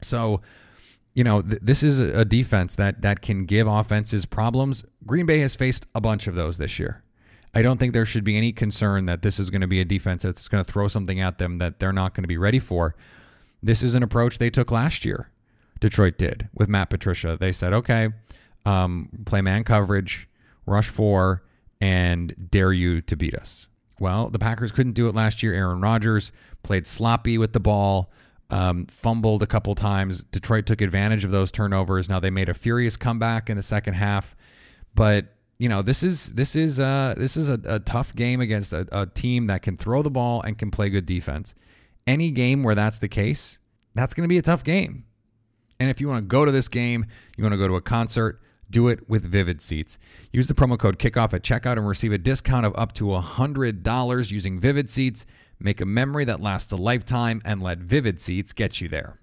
So, 0.01 0.41
you 1.13 1.23
know, 1.23 1.41
th- 1.41 1.59
this 1.61 1.83
is 1.83 1.99
a 1.99 2.25
defense 2.25 2.75
that 2.75 3.01
that 3.01 3.21
can 3.21 3.45
give 3.45 3.67
offenses 3.67 4.25
problems. 4.25 4.85
Green 5.05 5.25
Bay 5.25 5.39
has 5.39 5.55
faced 5.55 5.87
a 5.93 6.01
bunch 6.01 6.27
of 6.27 6.35
those 6.35 6.57
this 6.57 6.79
year. 6.79 7.03
I 7.53 7.61
don't 7.63 7.79
think 7.79 7.93
there 7.93 8.05
should 8.05 8.23
be 8.23 8.37
any 8.37 8.51
concern 8.51 9.07
that 9.07 9.23
this 9.23 9.39
is 9.39 9.49
going 9.49 9.61
to 9.61 9.67
be 9.67 9.81
a 9.81 9.85
defense 9.85 10.21
that's 10.21 10.47
going 10.47 10.63
to 10.63 10.71
throw 10.71 10.87
something 10.87 11.19
at 11.19 11.39
them 11.39 11.57
that 11.57 11.79
they're 11.79 11.91
not 11.91 12.13
going 12.13 12.23
to 12.23 12.27
be 12.27 12.37
ready 12.37 12.59
for. 12.59 12.95
This 13.61 13.81
is 13.81 13.95
an 13.95 14.03
approach 14.03 14.37
they 14.37 14.51
took 14.51 14.71
last 14.71 15.03
year. 15.03 15.31
Detroit 15.79 16.17
did 16.17 16.47
with 16.53 16.69
Matt 16.69 16.89
Patricia. 16.89 17.37
They 17.39 17.51
said, 17.51 17.73
okay, 17.73 18.09
um, 18.65 19.09
play 19.25 19.41
man 19.41 19.63
coverage 19.63 20.29
rush 20.69 20.89
four, 20.89 21.43
and 21.81 22.49
dare 22.49 22.73
you 22.73 23.01
to 23.01 23.15
beat 23.15 23.35
us. 23.35 23.67
Well, 23.99 24.29
the 24.29 24.39
Packers 24.39 24.71
couldn't 24.71 24.93
do 24.93 25.07
it 25.07 25.15
last 25.15 25.43
year. 25.43 25.53
Aaron 25.53 25.81
Rodgers 25.81 26.31
played 26.63 26.87
sloppy 26.87 27.37
with 27.37 27.53
the 27.53 27.59
ball, 27.59 28.11
um, 28.49 28.85
fumbled 28.85 29.43
a 29.43 29.47
couple 29.47 29.75
times. 29.75 30.23
Detroit 30.23 30.65
took 30.65 30.81
advantage 30.81 31.23
of 31.23 31.31
those 31.31 31.51
turnovers. 31.51 32.09
Now 32.09 32.19
they 32.19 32.29
made 32.29 32.49
a 32.49 32.53
furious 32.53 32.97
comeback 32.97 33.49
in 33.49 33.57
the 33.57 33.63
second 33.63 33.95
half, 33.95 34.35
but 34.95 35.35
you 35.57 35.67
know 35.67 35.81
this 35.81 36.03
is 36.03 36.33
this 36.33 36.55
is 36.55 36.79
uh, 36.79 37.13
this 37.17 37.35
is 37.35 37.49
a, 37.49 37.59
a 37.65 37.79
tough 37.79 38.15
game 38.15 38.39
against 38.39 38.71
a, 38.71 38.87
a 38.91 39.05
team 39.05 39.47
that 39.47 39.61
can 39.61 39.75
throw 39.75 40.01
the 40.01 40.09
ball 40.09 40.41
and 40.41 40.57
can 40.57 40.71
play 40.71 40.89
good 40.89 41.05
defense. 41.05 41.53
Any 42.07 42.31
game 42.31 42.63
where 42.63 42.75
that's 42.75 42.97
the 42.97 43.09
case, 43.09 43.59
that's 43.93 44.13
going 44.13 44.23
to 44.23 44.29
be 44.29 44.37
a 44.37 44.41
tough 44.41 44.63
game. 44.63 45.05
And 45.79 45.89
if 45.89 46.01
you 46.01 46.07
want 46.07 46.23
to 46.23 46.27
go 46.27 46.43
to 46.43 46.51
this 46.51 46.67
game, 46.67 47.05
you 47.37 47.43
want 47.43 47.53
to 47.53 47.57
go 47.57 47.67
to 47.67 47.75
a 47.75 47.81
concert, 47.81 48.41
do 48.69 48.87
it 48.87 49.09
with 49.09 49.23
Vivid 49.23 49.61
Seats. 49.61 49.97
Use 50.31 50.47
the 50.47 50.53
promo 50.53 50.77
code 50.77 50.99
KICKOFF 50.99 51.33
at 51.33 51.43
checkout 51.43 51.77
and 51.77 51.87
receive 51.87 52.11
a 52.11 52.17
discount 52.17 52.65
of 52.65 52.75
up 52.77 52.93
to 52.93 53.05
$100 53.05 54.31
using 54.31 54.59
Vivid 54.59 54.89
Seats. 54.89 55.25
Make 55.59 55.81
a 55.81 55.85
memory 55.85 56.25
that 56.25 56.39
lasts 56.39 56.71
a 56.71 56.77
lifetime 56.77 57.41
and 57.43 57.61
let 57.61 57.79
Vivid 57.79 58.21
Seats 58.21 58.53
get 58.53 58.79
you 58.79 58.87
there. 58.87 59.19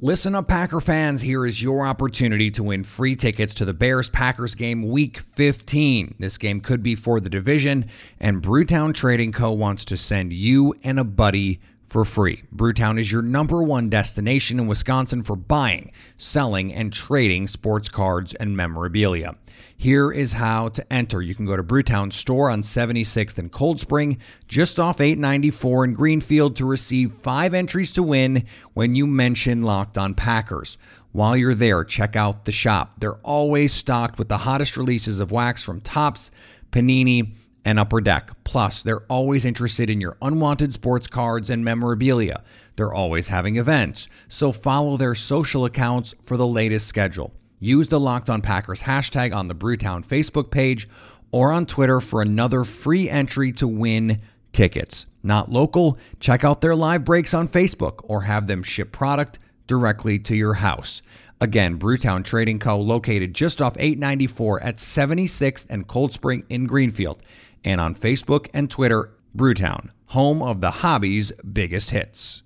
Listen 0.00 0.34
up, 0.34 0.48
Packer 0.48 0.80
fans. 0.80 1.22
Here 1.22 1.46
is 1.46 1.62
your 1.62 1.86
opportunity 1.86 2.50
to 2.50 2.64
win 2.64 2.82
free 2.82 3.16
tickets 3.16 3.54
to 3.54 3.64
the 3.64 3.72
Bears 3.72 4.10
Packers 4.10 4.54
game 4.54 4.82
week 4.82 5.18
15. 5.18 6.16
This 6.18 6.36
game 6.36 6.60
could 6.60 6.82
be 6.82 6.94
for 6.94 7.20
the 7.20 7.30
division, 7.30 7.86
and 8.20 8.42
Brewtown 8.42 8.92
Trading 8.92 9.32
Co. 9.32 9.52
wants 9.52 9.84
to 9.86 9.96
send 9.96 10.32
you 10.32 10.74
and 10.82 10.98
a 10.98 11.04
buddy 11.04 11.60
for 11.94 12.04
free. 12.04 12.42
Brewtown 12.52 12.98
is 12.98 13.12
your 13.12 13.22
number 13.22 13.62
one 13.62 13.88
destination 13.88 14.58
in 14.58 14.66
Wisconsin 14.66 15.22
for 15.22 15.36
buying, 15.36 15.92
selling, 16.16 16.74
and 16.74 16.92
trading 16.92 17.46
sports 17.46 17.88
cards 17.88 18.34
and 18.34 18.56
memorabilia. 18.56 19.36
Here 19.76 20.10
is 20.10 20.32
how 20.32 20.70
to 20.70 20.92
enter. 20.92 21.22
You 21.22 21.36
can 21.36 21.46
go 21.46 21.56
to 21.56 21.62
Brewtown's 21.62 22.16
store 22.16 22.50
on 22.50 22.62
76th 22.62 23.38
and 23.38 23.52
Cold 23.52 23.78
Spring, 23.78 24.18
just 24.48 24.80
off 24.80 25.00
894 25.00 25.84
in 25.84 25.94
Greenfield, 25.94 26.56
to 26.56 26.66
receive 26.66 27.12
five 27.12 27.54
entries 27.54 27.92
to 27.92 28.02
win 28.02 28.44
when 28.72 28.96
you 28.96 29.06
mention 29.06 29.62
Locked 29.62 29.96
On 29.96 30.14
Packers. 30.14 30.76
While 31.12 31.36
you're 31.36 31.54
there, 31.54 31.84
check 31.84 32.16
out 32.16 32.44
the 32.44 32.50
shop. 32.50 32.94
They're 32.98 33.20
always 33.22 33.72
stocked 33.72 34.18
with 34.18 34.28
the 34.28 34.38
hottest 34.38 34.76
releases 34.76 35.20
of 35.20 35.30
wax 35.30 35.62
from 35.62 35.80
Topps, 35.80 36.32
Panini, 36.72 37.36
and 37.64 37.78
Upper 37.78 38.00
Deck. 38.00 38.30
Plus, 38.44 38.82
they're 38.82 39.04
always 39.04 39.44
interested 39.44 39.88
in 39.90 40.00
your 40.00 40.16
unwanted 40.20 40.72
sports 40.72 41.06
cards 41.06 41.50
and 41.50 41.64
memorabilia. 41.64 42.42
They're 42.76 42.92
always 42.92 43.28
having 43.28 43.56
events, 43.56 44.08
so 44.28 44.52
follow 44.52 44.96
their 44.96 45.14
social 45.14 45.64
accounts 45.64 46.14
for 46.22 46.36
the 46.36 46.46
latest 46.46 46.86
schedule. 46.86 47.32
Use 47.60 47.88
the 47.88 48.00
Locked 48.00 48.28
On 48.28 48.42
Packers 48.42 48.82
hashtag 48.82 49.34
on 49.34 49.48
the 49.48 49.54
Brewtown 49.54 50.06
Facebook 50.06 50.50
page 50.50 50.88
or 51.30 51.52
on 51.52 51.66
Twitter 51.66 52.00
for 52.00 52.20
another 52.20 52.64
free 52.64 53.08
entry 53.08 53.52
to 53.52 53.66
win 53.66 54.20
tickets. 54.52 55.06
Not 55.22 55.50
local? 55.50 55.98
Check 56.20 56.44
out 56.44 56.60
their 56.60 56.76
live 56.76 57.04
breaks 57.04 57.32
on 57.32 57.48
Facebook 57.48 58.00
or 58.04 58.22
have 58.22 58.46
them 58.46 58.62
ship 58.62 58.92
product 58.92 59.38
directly 59.66 60.18
to 60.18 60.36
your 60.36 60.54
house. 60.54 61.02
Again, 61.40 61.78
Brewtown 61.78 62.24
Trading 62.24 62.58
Co. 62.58 62.78
located 62.78 63.34
just 63.34 63.60
off 63.60 63.76
894 63.78 64.62
at 64.62 64.76
76th 64.76 65.66
and 65.68 65.86
Cold 65.86 66.12
Spring 66.12 66.44
in 66.48 66.66
Greenfield 66.66 67.20
and 67.64 67.80
on 67.80 67.94
Facebook 67.94 68.48
and 68.52 68.70
Twitter, 68.70 69.10
Brewtown, 69.36 69.90
home 70.06 70.42
of 70.42 70.60
the 70.60 70.70
hobby's 70.70 71.32
biggest 71.32 71.90
hits. 71.90 72.42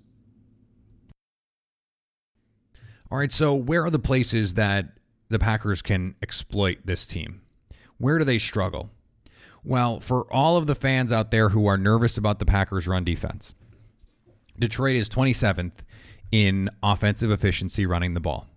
All 3.11 3.17
right, 3.17 3.31
so 3.31 3.53
where 3.53 3.83
are 3.83 3.89
the 3.89 3.99
places 3.99 4.53
that 4.53 4.97
the 5.29 5.39
Packers 5.39 5.81
can 5.81 6.15
exploit 6.21 6.79
this 6.85 7.07
team? 7.07 7.41
Where 7.97 8.17
do 8.17 8.23
they 8.23 8.37
struggle? 8.37 8.91
Well, 9.63 9.99
for 9.99 10.31
all 10.33 10.57
of 10.57 10.67
the 10.67 10.75
fans 10.75 11.11
out 11.11 11.31
there 11.31 11.49
who 11.49 11.65
are 11.67 11.77
nervous 11.77 12.17
about 12.17 12.39
the 12.39 12.45
Packers' 12.45 12.87
run 12.87 13.03
defense, 13.03 13.53
Detroit 14.57 14.95
is 14.95 15.09
27th 15.09 15.83
in 16.31 16.69
offensive 16.83 17.31
efficiency 17.31 17.85
running 17.85 18.13
the 18.13 18.19
ball. 18.19 18.47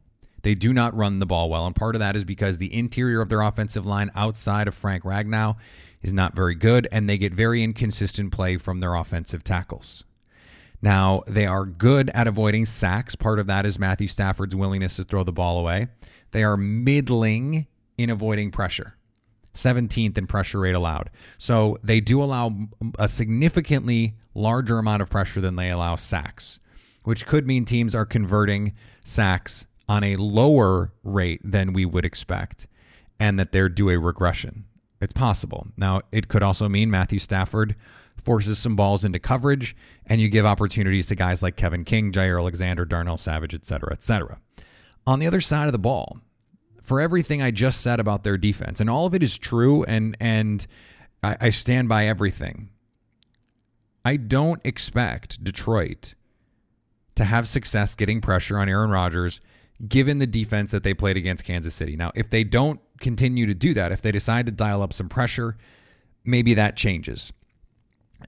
They 0.42 0.54
do 0.54 0.72
not 0.72 0.94
run 0.94 1.18
the 1.18 1.26
ball 1.26 1.48
well, 1.48 1.66
and 1.66 1.74
part 1.74 1.94
of 1.94 2.00
that 2.00 2.16
is 2.16 2.24
because 2.24 2.58
the 2.58 2.74
interior 2.74 3.20
of 3.20 3.28
their 3.28 3.42
offensive 3.42 3.86
line 3.86 4.10
outside 4.14 4.68
of 4.68 4.74
Frank 4.74 5.04
Ragnow 5.04 5.56
is 6.02 6.12
not 6.12 6.34
very 6.34 6.54
good, 6.54 6.88
and 6.90 7.08
they 7.08 7.18
get 7.18 7.32
very 7.32 7.62
inconsistent 7.62 8.32
play 8.32 8.56
from 8.56 8.80
their 8.80 8.94
offensive 8.94 9.44
tackles. 9.44 10.04
Now, 10.82 11.22
they 11.28 11.46
are 11.46 11.64
good 11.64 12.10
at 12.10 12.26
avoiding 12.26 12.66
sacks. 12.66 13.14
Part 13.14 13.38
of 13.38 13.46
that 13.46 13.64
is 13.64 13.78
Matthew 13.78 14.08
Stafford's 14.08 14.56
willingness 14.56 14.96
to 14.96 15.04
throw 15.04 15.22
the 15.22 15.32
ball 15.32 15.58
away. 15.58 15.88
They 16.32 16.42
are 16.42 16.56
middling 16.56 17.68
in 17.96 18.10
avoiding 18.10 18.50
pressure, 18.50 18.96
17th 19.54 20.18
in 20.18 20.26
pressure 20.26 20.60
rate 20.60 20.74
allowed. 20.74 21.10
So 21.38 21.78
they 21.84 22.00
do 22.00 22.20
allow 22.20 22.52
a 22.98 23.06
significantly 23.06 24.16
larger 24.34 24.78
amount 24.78 25.02
of 25.02 25.10
pressure 25.10 25.40
than 25.40 25.54
they 25.54 25.70
allow 25.70 25.94
sacks, 25.94 26.58
which 27.04 27.26
could 27.26 27.46
mean 27.46 27.64
teams 27.64 27.94
are 27.94 28.06
converting 28.06 28.74
sacks 29.04 29.66
on 29.88 30.02
a 30.02 30.16
lower 30.16 30.92
rate 31.04 31.40
than 31.44 31.72
we 31.72 31.84
would 31.84 32.04
expect 32.04 32.66
and 33.20 33.38
that 33.38 33.52
they're 33.52 33.68
due 33.68 33.90
a 33.90 33.98
regression. 33.98 34.64
It's 35.02 35.12
possible. 35.12 35.66
Now, 35.76 36.02
it 36.12 36.28
could 36.28 36.44
also 36.44 36.68
mean 36.68 36.88
Matthew 36.88 37.18
Stafford 37.18 37.74
forces 38.16 38.56
some 38.56 38.76
balls 38.76 39.04
into 39.04 39.18
coverage 39.18 39.74
and 40.06 40.20
you 40.20 40.28
give 40.28 40.46
opportunities 40.46 41.08
to 41.08 41.16
guys 41.16 41.42
like 41.42 41.56
Kevin 41.56 41.84
King, 41.84 42.12
Jaire 42.12 42.38
Alexander, 42.38 42.84
Darnell 42.84 43.16
Savage, 43.16 43.52
etc., 43.52 43.66
cetera, 43.66 43.92
et 43.92 44.02
cetera. 44.02 44.40
On 45.04 45.18
the 45.18 45.26
other 45.26 45.40
side 45.40 45.66
of 45.66 45.72
the 45.72 45.78
ball, 45.78 46.20
for 46.80 47.00
everything 47.00 47.42
I 47.42 47.50
just 47.50 47.80
said 47.80 47.98
about 47.98 48.22
their 48.22 48.38
defense, 48.38 48.78
and 48.78 48.88
all 48.88 49.06
of 49.06 49.14
it 49.14 49.22
is 49.24 49.36
true, 49.36 49.82
and 49.84 50.16
and 50.20 50.66
I, 51.22 51.36
I 51.40 51.50
stand 51.50 51.88
by 51.88 52.06
everything. 52.06 52.70
I 54.04 54.16
don't 54.16 54.60
expect 54.64 55.42
Detroit 55.42 56.14
to 57.16 57.24
have 57.24 57.48
success 57.48 57.96
getting 57.96 58.20
pressure 58.20 58.58
on 58.58 58.68
Aaron 58.68 58.90
Rodgers 58.90 59.40
given 59.88 60.18
the 60.18 60.26
defense 60.26 60.70
that 60.70 60.84
they 60.84 60.94
played 60.94 61.16
against 61.16 61.44
Kansas 61.44 61.74
City. 61.74 61.96
Now, 61.96 62.12
if 62.14 62.30
they 62.30 62.44
don't 62.44 62.80
continue 63.02 63.44
to 63.46 63.54
do 63.54 63.74
that, 63.74 63.92
if 63.92 64.00
they 64.00 64.12
decide 64.12 64.46
to 64.46 64.52
dial 64.52 64.82
up 64.82 64.92
some 64.92 65.08
pressure, 65.08 65.56
maybe 66.24 66.54
that 66.54 66.76
changes. 66.76 67.32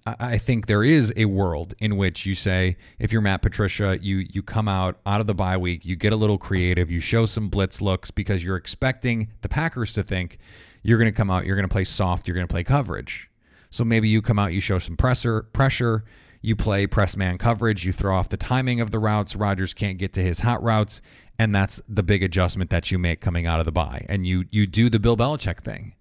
I 0.06 0.38
think 0.38 0.66
there 0.66 0.82
is 0.82 1.12
a 1.16 1.26
world 1.26 1.74
in 1.78 1.96
which 1.96 2.26
you 2.26 2.34
say, 2.34 2.76
if 2.98 3.12
you're 3.12 3.22
Matt 3.22 3.42
Patricia, 3.42 3.96
you 4.02 4.26
you 4.28 4.42
come 4.42 4.66
out 4.66 4.98
out 5.06 5.20
of 5.20 5.28
the 5.28 5.34
bye 5.34 5.56
week, 5.56 5.84
you 5.84 5.94
get 5.94 6.12
a 6.12 6.16
little 6.16 6.36
creative, 6.36 6.90
you 6.90 6.98
show 6.98 7.26
some 7.26 7.48
blitz 7.48 7.80
looks 7.80 8.10
because 8.10 8.42
you're 8.42 8.56
expecting 8.56 9.28
the 9.42 9.48
Packers 9.48 9.92
to 9.92 10.02
think 10.02 10.38
you're 10.82 10.98
going 10.98 11.10
to 11.10 11.16
come 11.16 11.30
out, 11.30 11.46
you're 11.46 11.56
going 11.56 11.68
to 11.68 11.72
play 11.72 11.84
soft, 11.84 12.26
you're 12.26 12.34
going 12.34 12.46
to 12.46 12.52
play 12.52 12.64
coverage. 12.64 13.30
So 13.70 13.84
maybe 13.84 14.08
you 14.08 14.20
come 14.20 14.38
out, 14.38 14.52
you 14.52 14.60
show 14.60 14.78
some 14.78 14.96
pressure, 14.96 15.42
pressure, 15.42 16.04
you 16.42 16.54
play 16.56 16.86
press 16.86 17.16
man 17.16 17.38
coverage, 17.38 17.86
you 17.86 17.92
throw 17.92 18.16
off 18.16 18.28
the 18.28 18.36
timing 18.36 18.80
of 18.80 18.90
the 18.90 18.98
routes. 18.98 19.34
Rodgers 19.34 19.72
can't 19.72 19.96
get 19.96 20.12
to 20.14 20.22
his 20.22 20.40
hot 20.40 20.62
routes, 20.62 21.00
and 21.38 21.54
that's 21.54 21.80
the 21.88 22.02
big 22.02 22.22
adjustment 22.22 22.70
that 22.70 22.90
you 22.90 22.98
make 22.98 23.20
coming 23.20 23.46
out 23.46 23.60
of 23.60 23.66
the 23.66 23.72
bye. 23.72 24.06
And 24.08 24.26
you 24.26 24.44
you 24.50 24.66
do 24.66 24.88
the 24.88 24.98
Bill 24.98 25.16
Belichick 25.16 25.60
thing. 25.60 25.94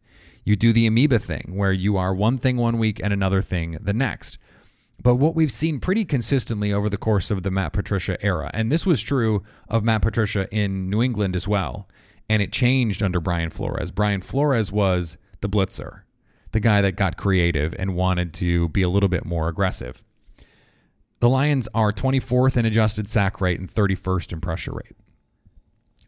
You 0.45 0.55
do 0.55 0.73
the 0.73 0.85
amoeba 0.87 1.19
thing 1.19 1.53
where 1.55 1.71
you 1.71 1.97
are 1.97 2.13
one 2.13 2.37
thing 2.37 2.57
one 2.57 2.77
week 2.77 2.99
and 3.01 3.13
another 3.13 3.41
thing 3.41 3.77
the 3.81 3.93
next. 3.93 4.37
But 5.01 5.15
what 5.15 5.35
we've 5.35 5.51
seen 5.51 5.79
pretty 5.79 6.05
consistently 6.05 6.71
over 6.71 6.87
the 6.87 6.97
course 6.97 7.31
of 7.31 7.43
the 7.43 7.51
Matt 7.51 7.73
Patricia 7.73 8.23
era, 8.23 8.51
and 8.53 8.71
this 8.71 8.85
was 8.85 9.01
true 9.01 9.43
of 9.67 9.83
Matt 9.83 10.01
Patricia 10.01 10.47
in 10.51 10.89
New 10.89 11.01
England 11.01 11.35
as 11.35 11.47
well, 11.47 11.89
and 12.29 12.41
it 12.41 12.53
changed 12.53 13.01
under 13.01 13.19
Brian 13.19 13.49
Flores. 13.49 13.91
Brian 13.91 14.21
Flores 14.21 14.71
was 14.71 15.17
the 15.41 15.49
blitzer, 15.49 16.01
the 16.51 16.59
guy 16.59 16.81
that 16.81 16.95
got 16.95 17.17
creative 17.17 17.75
and 17.77 17.95
wanted 17.95 18.33
to 18.35 18.69
be 18.69 18.81
a 18.81 18.89
little 18.89 19.09
bit 19.09 19.25
more 19.25 19.49
aggressive. 19.49 20.03
The 21.19 21.29
Lions 21.29 21.67
are 21.73 21.91
24th 21.91 22.55
in 22.57 22.65
adjusted 22.65 23.09
sack 23.09 23.41
rate 23.41 23.59
and 23.59 23.73
31st 23.73 24.33
in 24.33 24.41
pressure 24.41 24.73
rate. 24.73 24.95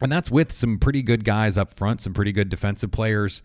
And 0.00 0.12
that's 0.12 0.30
with 0.30 0.52
some 0.52 0.78
pretty 0.78 1.02
good 1.02 1.24
guys 1.24 1.56
up 1.56 1.72
front, 1.72 2.00
some 2.00 2.12
pretty 2.12 2.32
good 2.32 2.48
defensive 2.48 2.90
players. 2.90 3.42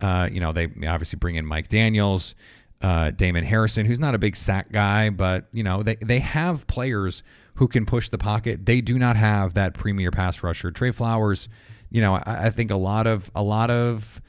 Uh, 0.00 0.28
you 0.30 0.40
know, 0.40 0.52
they 0.52 0.66
obviously 0.86 1.18
bring 1.18 1.36
in 1.36 1.46
Mike 1.46 1.68
Daniels, 1.68 2.34
uh, 2.82 3.10
Damon 3.10 3.44
Harrison, 3.44 3.86
who's 3.86 4.00
not 4.00 4.14
a 4.14 4.18
big 4.18 4.36
sack 4.36 4.70
guy, 4.70 5.08
but 5.08 5.46
you 5.52 5.62
know 5.62 5.82
they 5.82 5.96
they 5.96 6.18
have 6.18 6.66
players 6.66 7.22
who 7.54 7.68
can 7.68 7.86
push 7.86 8.08
the 8.10 8.18
pocket. 8.18 8.66
They 8.66 8.80
do 8.80 8.98
not 8.98 9.16
have 9.16 9.54
that 9.54 9.74
premier 9.74 10.10
pass 10.10 10.42
rusher. 10.42 10.70
Trey 10.70 10.90
Flowers, 10.90 11.48
you 11.90 12.02
know, 12.02 12.16
I, 12.16 12.46
I 12.46 12.50
think 12.50 12.70
a 12.70 12.76
lot 12.76 13.06
of 13.06 13.30
a 13.34 13.42
lot 13.42 13.70
of 13.70 14.20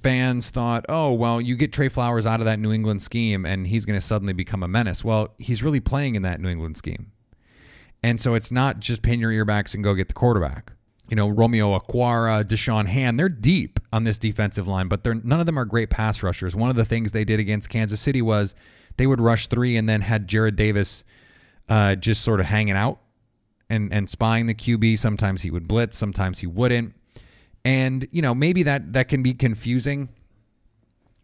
fans 0.00 0.50
thought, 0.50 0.86
oh 0.88 1.12
well, 1.12 1.40
you 1.40 1.56
get 1.56 1.72
Trey 1.72 1.88
Flowers 1.88 2.26
out 2.26 2.40
of 2.40 2.46
that 2.46 2.60
New 2.60 2.72
England 2.72 3.02
scheme, 3.02 3.44
and 3.44 3.66
he's 3.66 3.84
going 3.84 3.98
to 3.98 4.06
suddenly 4.06 4.32
become 4.32 4.62
a 4.62 4.68
menace. 4.68 5.02
Well, 5.02 5.34
he's 5.38 5.62
really 5.64 5.80
playing 5.80 6.14
in 6.14 6.22
that 6.22 6.40
New 6.40 6.48
England 6.48 6.76
scheme, 6.76 7.10
and 8.04 8.20
so 8.20 8.34
it's 8.34 8.52
not 8.52 8.78
just 8.78 9.02
pin 9.02 9.18
your 9.18 9.32
earbacks 9.32 9.74
and 9.74 9.82
go 9.82 9.94
get 9.94 10.06
the 10.06 10.14
quarterback 10.14 10.72
you 11.08 11.16
know, 11.16 11.28
Romeo 11.28 11.78
Okwara, 11.78 12.44
Da'Shawn 12.44 12.86
Hand, 12.86 13.18
they're 13.18 13.28
deep 13.28 13.78
on 13.92 14.04
this 14.04 14.18
defensive 14.18 14.66
line, 14.66 14.88
but 14.88 15.04
they're 15.04 15.14
none 15.14 15.40
of 15.40 15.46
them 15.46 15.58
are 15.58 15.64
great 15.64 15.90
pass 15.90 16.22
rushers. 16.22 16.56
One 16.56 16.70
of 16.70 16.76
the 16.76 16.84
things 16.84 17.12
they 17.12 17.24
did 17.24 17.38
against 17.38 17.68
Kansas 17.68 18.00
City 18.00 18.20
was 18.20 18.54
they 18.96 19.06
would 19.06 19.20
rush 19.20 19.46
three 19.46 19.76
and 19.76 19.88
then 19.88 20.00
had 20.00 20.28
Jarrad 20.28 20.56
Davis 20.56 21.04
uh, 21.68 21.94
just 21.94 22.22
sort 22.22 22.40
of 22.40 22.46
hanging 22.46 22.76
out 22.76 23.00
and 23.70 23.92
and 23.92 24.10
spying 24.10 24.46
the 24.46 24.54
QB. 24.54 24.98
Sometimes 24.98 25.42
he 25.42 25.50
would 25.50 25.68
blitz, 25.68 25.96
sometimes 25.96 26.40
he 26.40 26.46
wouldn't. 26.46 26.94
And, 27.64 28.06
you 28.12 28.22
know, 28.22 28.34
maybe 28.34 28.62
that 28.62 28.92
that 28.92 29.08
can 29.08 29.22
be 29.22 29.34
confusing. 29.34 30.08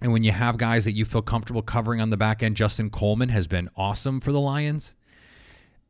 And 0.01 0.13
when 0.13 0.23
you 0.23 0.33
have 0.33 0.59
guys 0.59 0.85
that 0.85 0.93
you 0.93 1.05
feel 1.05 1.23
comfortable 1.23 1.63
covering 1.63 2.01
on 2.01 2.11
the 2.11 2.17
back 2.17 2.43
end, 2.43 2.57
Justin 2.57 2.91
Coleman 2.91 3.29
has 3.29 3.47
been 3.47 3.71
awesome 3.77 4.21
for 4.21 4.33
the 4.33 4.41
Lions. 4.41 4.97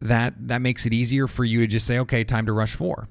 That 0.01 0.35
that 0.49 0.61
makes 0.61 0.85
it 0.85 0.93
easier 0.93 1.27
for 1.27 1.45
you 1.45 1.61
to 1.61 1.67
just 1.67 1.87
say, 1.87 1.99
okay, 2.01 2.23
time 2.23 2.45
to 2.47 2.53
rush 2.53 2.75
four. 2.75 3.09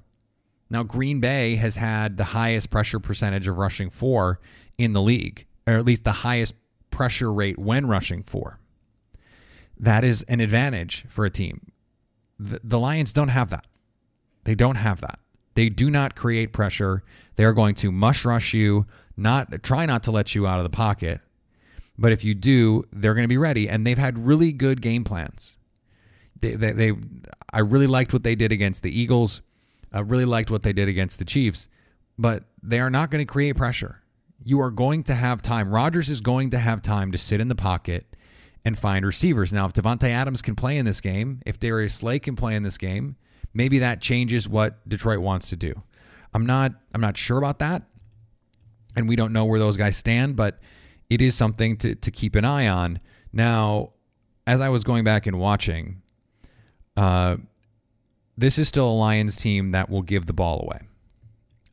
Now, 0.72 0.84
Green 0.84 1.20
Bay 1.20 1.58
has 1.58 1.76
had 1.76 2.16
the 2.16 2.24
highest 2.24 2.70
pressure 2.70 2.98
percentage 2.98 3.46
of 3.46 3.58
rushing 3.58 3.90
four 3.90 4.40
in 4.78 4.94
the 4.94 5.02
league, 5.02 5.46
or 5.68 5.74
at 5.74 5.84
least 5.84 6.06
the 6.06 6.24
highest 6.24 6.54
pressure 6.92 7.32
rate 7.32 7.60
when 7.60 7.88
rushing 7.88 8.24
four. 8.24 8.58
That 9.78 10.06
is 10.06 10.24
an 10.30 10.40
advantage 10.40 11.04
for 11.10 11.26
a 11.26 11.30
team. 11.30 11.74
The, 12.40 12.62
the 12.64 12.80
Lions 12.80 13.12
don't 13.12 13.28
have 13.28 13.50
that. 13.50 13.68
They 14.46 14.56
don't 14.56 14.76
have 14.76 15.02
that. 15.02 15.20
They 15.56 15.68
do 15.68 15.92
not 15.92 16.16
create 16.16 16.54
pressure. 16.54 17.04
They 17.36 17.44
are 17.44 17.52
going 17.52 17.76
to 17.76 17.92
mush 17.92 18.24
rush 18.24 18.54
you, 18.54 18.86
not 19.18 19.64
try 19.64 19.86
not 19.86 20.04
to 20.04 20.12
let 20.12 20.36
you 20.36 20.48
out 20.48 20.60
of 20.60 20.64
the 20.64 20.70
pocket. 20.70 21.20
But 21.98 22.14
if 22.14 22.24
you 22.24 22.34
do, 22.34 22.86
they're 22.94 23.14
going 23.14 23.26
to 23.26 23.28
be 23.28 23.38
ready. 23.38 23.68
And 23.68 23.86
they've 23.86 23.98
had 23.98 24.26
really 24.26 24.54
good 24.54 24.82
game 24.82 25.04
plans. 25.04 25.58
They, 26.40 26.56
they, 26.56 26.72
they 26.72 26.94
I 27.52 27.60
really 27.60 27.88
liked 27.88 28.14
what 28.14 28.24
they 28.24 28.36
did 28.36 28.54
against 28.54 28.84
the 28.84 28.98
Eagles. 28.98 29.42
I 29.92 30.00
really 30.00 30.26
liked 30.26 30.50
what 30.50 30.64
they 30.64 30.74
did 30.74 30.88
against 30.88 31.20
the 31.20 31.26
Chiefs. 31.26 31.68
But 32.18 32.44
they 32.62 32.80
are 32.80 32.90
not 32.90 33.10
going 33.10 33.26
to 33.26 33.32
create 33.32 33.56
pressure. 33.56 34.02
You 34.44 34.60
are 34.62 34.72
going 34.72 35.04
to 35.04 35.16
have 35.16 35.42
time. 35.42 35.74
Rodgers 35.74 36.10
is 36.10 36.22
going 36.22 36.50
to 36.52 36.60
have 36.60 36.82
time 36.82 37.12
to 37.12 37.18
sit 37.18 37.40
in 37.40 37.48
the 37.48 37.56
pocket 37.56 38.16
and 38.64 38.78
find 38.78 39.06
receivers. 39.06 39.52
Now, 39.52 39.66
if 39.66 39.74
Davante 39.74 40.10
Adams 40.10 40.42
can 40.42 40.56
play 40.56 40.78
in 40.78 40.86
this 40.86 41.02
game, 41.02 41.40
if 41.46 41.60
Darius 41.60 41.96
Slay 41.96 42.20
can 42.20 42.36
play 42.36 42.56
in 42.56 42.64
this 42.64 42.78
game, 42.78 43.16
maybe 43.54 43.80
that 43.80 44.02
changes 44.02 44.48
what 44.48 44.88
Detroit 44.88 45.20
wants 45.20 45.50
to 45.50 45.56
do. 45.56 45.82
I'm 46.34 46.46
not 46.46 46.74
I'm 46.94 47.02
not 47.02 47.18
sure 47.18 47.38
about 47.38 47.60
that. 47.60 47.84
And 48.96 49.08
we 49.08 49.16
don't 49.16 49.34
know 49.34 49.46
where 49.46 49.60
those 49.60 49.78
guys 49.78 49.98
stand, 49.98 50.36
but 50.36 50.60
it 51.10 51.22
is 51.22 51.36
something 51.36 51.78
to, 51.78 51.96
to 51.96 52.12
keep 52.12 52.36
an 52.36 52.46
eye 52.46 52.68
on. 52.68 53.00
Now, 53.32 53.92
as 54.46 54.62
I 54.62 54.70
was 54.70 54.84
going 54.84 55.04
back 55.04 55.26
and 55.28 55.40
watching, 55.40 56.02
uh, 56.98 57.38
this 58.42 58.58
is 58.58 58.68
still 58.68 58.90
a 58.90 58.92
Lions 58.92 59.36
team 59.36 59.72
that 59.72 59.90
will 59.90 60.02
give 60.02 60.26
the 60.26 60.34
ball 60.34 60.62
away. 60.62 60.88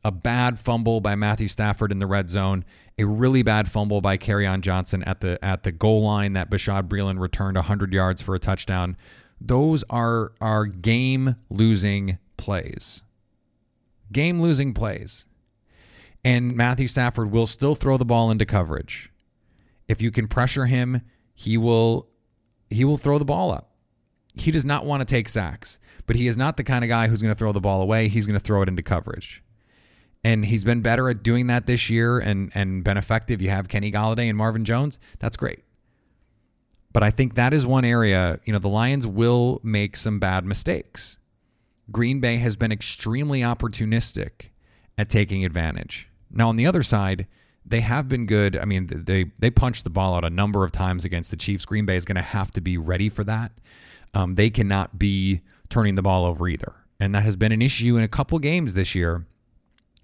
A 0.03 0.11
bad 0.11 0.59
fumble 0.59 1.01
by 1.01 1.15
Matthew 1.15 1.47
Stafford 1.47 1.91
in 1.91 1.99
the 1.99 2.07
red 2.07 2.29
zone, 2.29 2.63
a 2.97 3.05
really 3.05 3.43
bad 3.43 3.69
fumble 3.69 4.01
by 4.01 4.17
on 4.17 4.61
Johnson 4.61 5.03
at 5.03 5.19
the 5.19 5.43
at 5.43 5.63
the 5.63 5.71
goal 5.71 6.03
line 6.03 6.33
that 6.33 6.49
Bashaud 6.49 6.87
Breeland 6.87 7.19
returned 7.19 7.55
100 7.55 7.91
yards 7.91 8.21
for 8.21 8.35
a 8.35 8.39
touchdown. 8.39 8.95
Those 9.41 9.83
are 9.89 10.33
are 10.39 10.65
game 10.65 11.35
losing 11.49 12.17
plays. 12.37 13.03
Game 14.11 14.39
losing 14.39 14.73
plays. 14.73 15.25
And 16.23 16.55
Matthew 16.55 16.87
Stafford 16.87 17.31
will 17.31 17.47
still 17.47 17.75
throw 17.75 17.97
the 17.97 18.05
ball 18.05 18.29
into 18.29 18.45
coverage. 18.45 19.11
If 19.87 20.01
you 20.01 20.11
can 20.11 20.27
pressure 20.27 20.67
him, 20.67 21.01
he 21.33 21.57
will 21.57 22.09
he 22.69 22.85
will 22.85 22.97
throw 22.97 23.17
the 23.17 23.25
ball 23.25 23.51
up. 23.51 23.68
He 24.35 24.51
does 24.51 24.65
not 24.65 24.85
want 24.85 25.01
to 25.01 25.05
take 25.05 25.27
sacks, 25.27 25.79
but 26.05 26.15
he 26.15 26.27
is 26.27 26.37
not 26.37 26.57
the 26.57 26.63
kind 26.63 26.83
of 26.83 26.87
guy 26.87 27.07
who's 27.07 27.21
going 27.21 27.33
to 27.33 27.37
throw 27.37 27.51
the 27.51 27.59
ball 27.59 27.81
away. 27.81 28.07
He's 28.07 28.27
going 28.27 28.39
to 28.39 28.43
throw 28.43 28.61
it 28.61 28.69
into 28.69 28.83
coverage. 28.83 29.43
And 30.23 30.45
he's 30.45 30.63
been 30.63 30.81
better 30.81 31.09
at 31.09 31.23
doing 31.23 31.47
that 31.47 31.65
this 31.65 31.89
year 31.89 32.19
and 32.19 32.51
and 32.53 32.83
been 32.83 32.97
effective. 32.97 33.41
You 33.41 33.49
have 33.49 33.69
Kenny 33.69 33.91
Golladay 33.91 34.27
and 34.27 34.37
Marvin 34.37 34.65
Jones. 34.65 34.99
That's 35.19 35.37
great. 35.37 35.63
But 36.91 37.03
I 37.03 37.11
think 37.11 37.35
that 37.35 37.53
is 37.53 37.65
one 37.65 37.85
area, 37.85 38.39
you 38.45 38.53
know, 38.53 38.59
the 38.59 38.67
Lions 38.67 39.05
will 39.05 39.59
make 39.63 39.95
some 39.95 40.19
bad 40.19 40.43
mistakes. 40.43 41.17
Green 41.91 42.19
Bay 42.19 42.37
has 42.37 42.55
been 42.55 42.71
extremely 42.71 43.41
opportunistic 43.41 44.49
at 44.97 45.09
taking 45.09 45.45
advantage. 45.45 46.09
Now, 46.31 46.49
on 46.49 46.55
the 46.55 46.65
other 46.65 46.83
side, 46.83 47.27
they 47.65 47.81
have 47.81 48.09
been 48.09 48.25
good. 48.25 48.57
I 48.57 48.65
mean, 48.65 48.87
they 48.91 49.31
they 49.37 49.51
punched 49.51 49.83
the 49.83 49.89
ball 49.89 50.15
out 50.15 50.25
a 50.25 50.29
number 50.29 50.63
of 50.63 50.71
times 50.71 51.05
against 51.05 51.31
the 51.31 51.37
Chiefs. 51.37 51.65
Green 51.65 51.85
Bay 51.85 51.95
is 51.95 52.05
going 52.05 52.15
to 52.15 52.21
have 52.21 52.51
to 52.51 52.61
be 52.61 52.77
ready 52.77 53.09
for 53.09 53.23
that. 53.23 53.51
Um, 54.13 54.35
they 54.35 54.49
cannot 54.49 54.97
be 54.97 55.41
turning 55.69 55.95
the 55.95 56.01
ball 56.01 56.25
over 56.25 56.47
either, 56.47 56.73
and 56.99 57.13
that 57.13 57.23
has 57.23 57.35
been 57.35 57.51
an 57.51 57.61
issue 57.61 57.97
in 57.97 58.03
a 58.03 58.07
couple 58.07 58.39
games 58.39 58.73
this 58.73 58.95
year, 58.95 59.25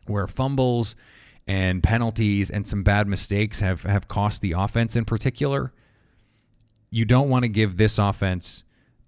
where 0.05 0.27
fumbles 0.27 0.95
and 1.47 1.83
penalties 1.83 2.49
and 2.49 2.67
some 2.67 2.83
bad 2.83 3.07
mistakes 3.07 3.59
have 3.59 3.83
have 3.83 4.07
cost 4.07 4.41
the 4.41 4.51
offense 4.51 4.95
in 4.95 5.05
particular. 5.05 5.73
You 6.89 7.05
don't 7.05 7.29
want 7.29 7.43
to 7.43 7.49
give 7.49 7.77
this 7.77 7.97
offense 7.97 8.63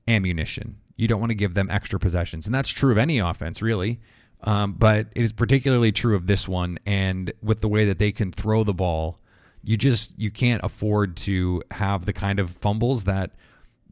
ammunition. 0.07 0.77
You 0.95 1.07
don't 1.07 1.19
want 1.19 1.29
to 1.29 1.35
give 1.35 1.53
them 1.53 1.69
extra 1.69 1.99
possessions, 1.99 2.45
and 2.45 2.55
that's 2.55 2.69
true 2.69 2.91
of 2.91 2.97
any 2.97 3.19
offense, 3.19 3.61
really. 3.61 3.99
Um, 4.41 4.73
but 4.73 5.07
it 5.15 5.23
is 5.23 5.31
particularly 5.31 5.91
true 5.91 6.15
of 6.15 6.27
this 6.27 6.47
one, 6.47 6.77
and 6.85 7.33
with 7.41 7.61
the 7.61 7.67
way 7.67 7.85
that 7.85 7.97
they 7.97 8.11
can 8.11 8.31
throw 8.31 8.63
the 8.63 8.73
ball, 8.73 9.19
you 9.63 9.77
just 9.77 10.13
you 10.17 10.31
can't 10.31 10.63
afford 10.63 11.17
to 11.17 11.63
have 11.71 12.05
the 12.05 12.13
kind 12.13 12.39
of 12.39 12.51
fumbles 12.51 13.03
that 13.05 13.31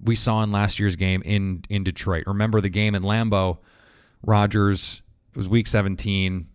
we 0.04 0.16
saw 0.16 0.42
in 0.44 0.52
last 0.52 0.80
year's 0.80 0.96
game 0.96 1.22
in 1.24 1.64
in 1.70 1.84
Detroit. 1.84 2.24
Remember 2.28 2.62
the 2.62 2.70
game 2.70 2.96
in 2.96 3.04
Lambeau, 3.04 3.60
Rodgers. 4.24 5.02
It 5.34 5.38
was 5.38 5.48
Week 5.48 5.68
17. 5.68 6.48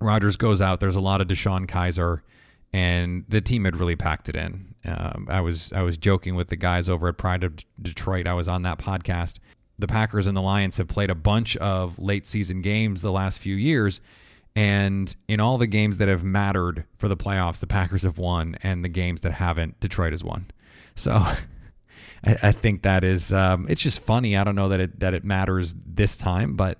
Rodgers 0.00 0.36
goes 0.36 0.62
out. 0.62 0.80
There's 0.80 0.96
a 0.96 1.00
lot 1.00 1.20
of 1.20 1.28
DeShone 1.28 1.66
Kizer, 1.66 2.22
and 2.72 3.24
the 3.28 3.42
team 3.42 3.64
had 3.64 3.76
really 3.76 3.96
packed 3.96 4.30
it 4.30 4.36
in. 4.36 4.74
Um, 4.86 5.26
I 5.30 5.40
was 5.40 5.72
I 5.72 5.82
was 5.82 5.98
joking 5.98 6.34
with 6.34 6.48
the 6.48 6.56
guys 6.56 6.88
over 6.88 7.08
at 7.08 7.18
Pride 7.18 7.44
of 7.44 7.54
Detroit. 7.80 8.26
I 8.26 8.34
was 8.34 8.48
on 8.48 8.62
that 8.62 8.78
podcast, 8.78 9.38
the 9.80 9.86
Packers 9.86 10.26
and 10.26 10.36
the 10.36 10.42
Lions 10.42 10.76
have 10.76 10.88
played 10.88 11.10
a 11.10 11.14
bunch 11.14 11.56
of 11.56 11.98
late 11.98 12.26
season 12.26 12.62
games 12.62 13.02
the 13.02 13.12
last 13.12 13.38
few 13.38 13.54
years. 13.54 14.00
And 14.54 15.14
in 15.28 15.40
all 15.40 15.58
the 15.58 15.66
games 15.66 15.98
that 15.98 16.08
have 16.08 16.24
mattered 16.24 16.84
for 16.98 17.08
the 17.08 17.16
playoffs, 17.16 17.60
the 17.60 17.66
Packers 17.66 18.02
have 18.02 18.18
won, 18.18 18.56
and 18.62 18.84
the 18.84 18.88
games 18.88 19.20
that 19.22 19.32
haven't, 19.32 19.78
Detroit 19.80 20.12
has 20.12 20.24
won. 20.24 20.50
So 20.94 21.24
I, 22.24 22.36
I 22.44 22.52
think 22.52 22.82
that 22.82 23.04
is 23.04 23.32
um, 23.32 23.66
it's 23.68 23.80
just 23.80 24.00
funny. 24.00 24.36
I 24.36 24.44
don't 24.44 24.54
know 24.54 24.68
that 24.68 24.80
it 24.80 25.00
that 25.00 25.14
it 25.14 25.24
matters 25.24 25.74
this 25.86 26.16
time, 26.16 26.54
but 26.56 26.78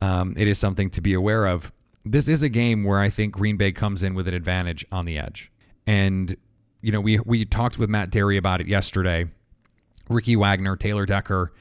um, 0.00 0.34
it 0.36 0.48
is 0.48 0.58
something 0.58 0.90
to 0.90 1.00
be 1.00 1.14
aware 1.14 1.46
of. 1.46 1.72
This 2.04 2.28
is 2.28 2.42
a 2.42 2.48
game 2.48 2.84
where 2.84 2.98
I 2.98 3.10
think 3.10 3.34
Green 3.34 3.56
Bay 3.56 3.72
comes 3.72 4.02
in 4.02 4.14
with 4.14 4.26
an 4.26 4.34
advantage 4.34 4.86
on 4.90 5.04
the 5.04 5.18
edge, 5.18 5.50
and 5.86 6.36
you 6.80 6.92
know 6.92 7.00
we 7.00 7.18
we 7.20 7.44
talked 7.44 7.78
with 7.78 7.90
Matt 7.90 8.10
Derry 8.10 8.36
about 8.36 8.60
it 8.60 8.66
yesterday. 8.66 9.26
Ricky 10.08 10.34
Wagner, 10.34 10.74
Taylor 10.76 11.06
Decker 11.06 11.52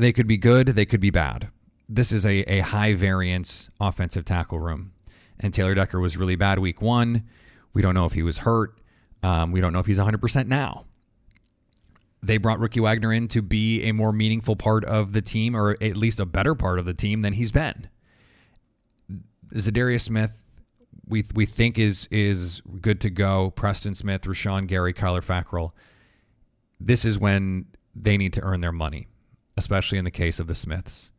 they 0.00 0.12
could 0.12 0.26
be 0.26 0.38
good, 0.38 0.68
they 0.68 0.86
could 0.86 1.00
be 1.00 1.10
bad. 1.10 1.50
This 1.88 2.10
is 2.10 2.24
a, 2.24 2.38
a 2.50 2.60
high 2.60 2.94
variance 2.94 3.70
offensive 3.80 4.24
tackle 4.24 4.58
room. 4.58 4.92
And 5.38 5.52
Taylor 5.52 5.74
Decker 5.74 6.00
was 6.00 6.16
really 6.16 6.36
bad 6.36 6.58
week 6.58 6.80
one. 6.80 7.24
We 7.72 7.82
don't 7.82 7.94
know 7.94 8.06
if 8.06 8.12
he 8.12 8.22
was 8.22 8.38
hurt. 8.38 8.78
Um, 9.22 9.52
we 9.52 9.60
don't 9.60 9.72
know 9.72 9.78
if 9.78 9.86
he's 9.86 9.98
100% 9.98 10.46
now. 10.46 10.86
They 12.22 12.36
brought 12.36 12.58
Ricky 12.58 12.80
Wagner 12.80 13.12
in 13.12 13.28
to 13.28 13.42
be 13.42 13.82
a 13.84 13.92
more 13.92 14.12
meaningful 14.12 14.56
part 14.56 14.84
of 14.84 15.12
the 15.12 15.22
team, 15.22 15.56
or 15.56 15.76
at 15.80 15.96
least 15.96 16.20
a 16.20 16.26
better 16.26 16.54
part 16.54 16.78
of 16.78 16.84
the 16.84 16.94
team 16.94 17.22
than 17.22 17.32
he's 17.32 17.50
been. 17.50 17.88
Za'Darius 19.54 20.02
Smith, 20.02 20.32
we 21.06 21.24
we 21.34 21.46
think 21.46 21.78
is 21.78 22.06
is 22.10 22.62
good 22.80 23.00
to 23.00 23.10
go. 23.10 23.50
Preston 23.50 23.94
Smith, 23.94 24.22
Rashan 24.22 24.66
Gary, 24.66 24.92
Kyler 24.92 25.24
Fackrell. 25.24 25.72
This 26.78 27.04
is 27.04 27.18
when 27.18 27.66
they 27.94 28.16
need 28.16 28.32
to 28.34 28.42
earn 28.42 28.60
their 28.60 28.72
money 28.72 29.08
especially 29.60 29.98
in 29.98 30.04
the 30.04 30.10
case 30.10 30.40
of 30.40 30.46
the 30.46 30.54
Smiths. 30.54 31.12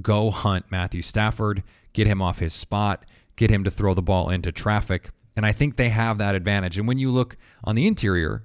Go 0.00 0.30
hunt 0.30 0.66
Matthew 0.70 1.02
Stafford, 1.02 1.62
get 1.92 2.06
him 2.06 2.22
off 2.22 2.38
his 2.38 2.52
spot, 2.52 3.04
get 3.36 3.50
him 3.50 3.64
to 3.64 3.70
throw 3.70 3.92
the 3.92 4.02
ball 4.02 4.30
into 4.30 4.52
traffic. 4.52 5.10
And 5.36 5.44
I 5.44 5.52
think 5.52 5.76
they 5.76 5.88
have 5.88 6.16
that 6.18 6.34
advantage. 6.34 6.78
And 6.78 6.86
when 6.86 6.98
you 6.98 7.10
look 7.10 7.36
on 7.64 7.74
the 7.74 7.86
interior, 7.86 8.44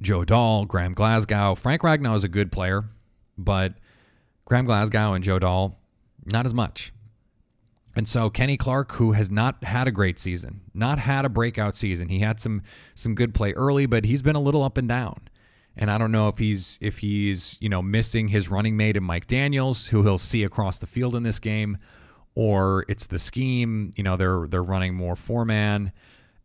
Joe 0.00 0.24
Dahl, 0.24 0.64
Graham 0.64 0.94
Glasgow, 0.94 1.54
Frank 1.54 1.82
Ragnow 1.82 2.16
is 2.16 2.24
a 2.24 2.28
good 2.28 2.50
player, 2.50 2.84
but 3.36 3.74
Graham 4.44 4.64
Glasgow 4.64 5.12
and 5.12 5.22
Joe 5.22 5.38
Dahl, 5.38 5.78
not 6.32 6.46
as 6.46 6.54
much. 6.54 6.92
And 7.96 8.06
so 8.06 8.30
Kenny 8.30 8.56
Clark, 8.56 8.92
who 8.92 9.12
has 9.12 9.30
not 9.30 9.64
had 9.64 9.88
a 9.88 9.90
great 9.90 10.18
season, 10.18 10.60
not 10.72 11.00
had 11.00 11.24
a 11.24 11.28
breakout 11.28 11.74
season, 11.74 12.08
he 12.08 12.20
had 12.20 12.40
some 12.40 12.62
some 12.94 13.14
good 13.14 13.34
play 13.34 13.52
early, 13.52 13.86
but 13.86 14.04
he's 14.04 14.22
been 14.22 14.36
a 14.36 14.40
little 14.40 14.62
up 14.62 14.76
and 14.78 14.88
down. 14.88 15.28
And 15.76 15.90
I 15.90 15.98
don't 15.98 16.12
know 16.12 16.28
if 16.28 16.38
he's 16.38 16.78
if 16.80 16.98
he's 16.98 17.58
you 17.60 17.68
know 17.68 17.82
missing 17.82 18.28
his 18.28 18.48
running 18.48 18.76
mate 18.76 18.96
in 18.96 19.02
Mike 19.02 19.26
Daniels, 19.26 19.88
who 19.88 20.02
he'll 20.04 20.18
see 20.18 20.44
across 20.44 20.78
the 20.78 20.86
field 20.86 21.14
in 21.14 21.24
this 21.24 21.40
game, 21.40 21.78
or 22.34 22.84
it's 22.88 23.06
the 23.06 23.18
scheme. 23.18 23.90
You 23.96 24.04
know 24.04 24.16
they're 24.16 24.46
they're 24.46 24.62
running 24.62 24.94
more 24.94 25.16
four 25.16 25.44
man. 25.44 25.92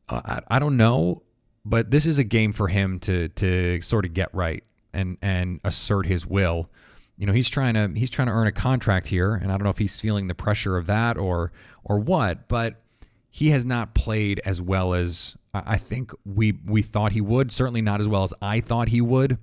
Uh, 0.09 0.21
I, 0.25 0.55
I 0.55 0.59
don't 0.59 0.77
know, 0.77 1.23
but 1.65 1.91
this 1.91 2.05
is 2.05 2.19
a 2.19 2.23
game 2.23 2.53
for 2.53 2.67
him 2.67 2.99
to 2.99 3.29
to 3.29 3.81
sort 3.81 4.05
of 4.05 4.13
get 4.13 4.29
right 4.33 4.63
and 4.93 5.17
and 5.21 5.59
assert 5.63 6.05
his 6.05 6.25
will. 6.25 6.69
You 7.17 7.25
know 7.25 7.33
he's 7.33 7.49
trying 7.49 7.73
to 7.73 7.99
he's 7.99 8.09
trying 8.09 8.27
to 8.27 8.33
earn 8.33 8.47
a 8.47 8.51
contract 8.51 9.07
here, 9.07 9.33
and 9.33 9.51
I 9.51 9.57
don't 9.57 9.63
know 9.63 9.69
if 9.69 9.79
he's 9.79 9.99
feeling 9.99 10.27
the 10.27 10.35
pressure 10.35 10.77
of 10.77 10.85
that 10.85 11.17
or 11.17 11.51
or 11.83 11.99
what, 11.99 12.47
but 12.47 12.81
he 13.29 13.49
has 13.49 13.65
not 13.65 13.93
played 13.93 14.39
as 14.45 14.61
well 14.61 14.93
as 14.93 15.35
I 15.53 15.77
think 15.77 16.11
we 16.25 16.59
we 16.65 16.81
thought 16.81 17.13
he 17.13 17.21
would. 17.21 17.51
Certainly 17.51 17.81
not 17.81 17.99
as 17.99 18.07
well 18.07 18.23
as 18.23 18.33
I 18.41 18.59
thought 18.59 18.89
he 18.89 19.01
would. 19.01 19.37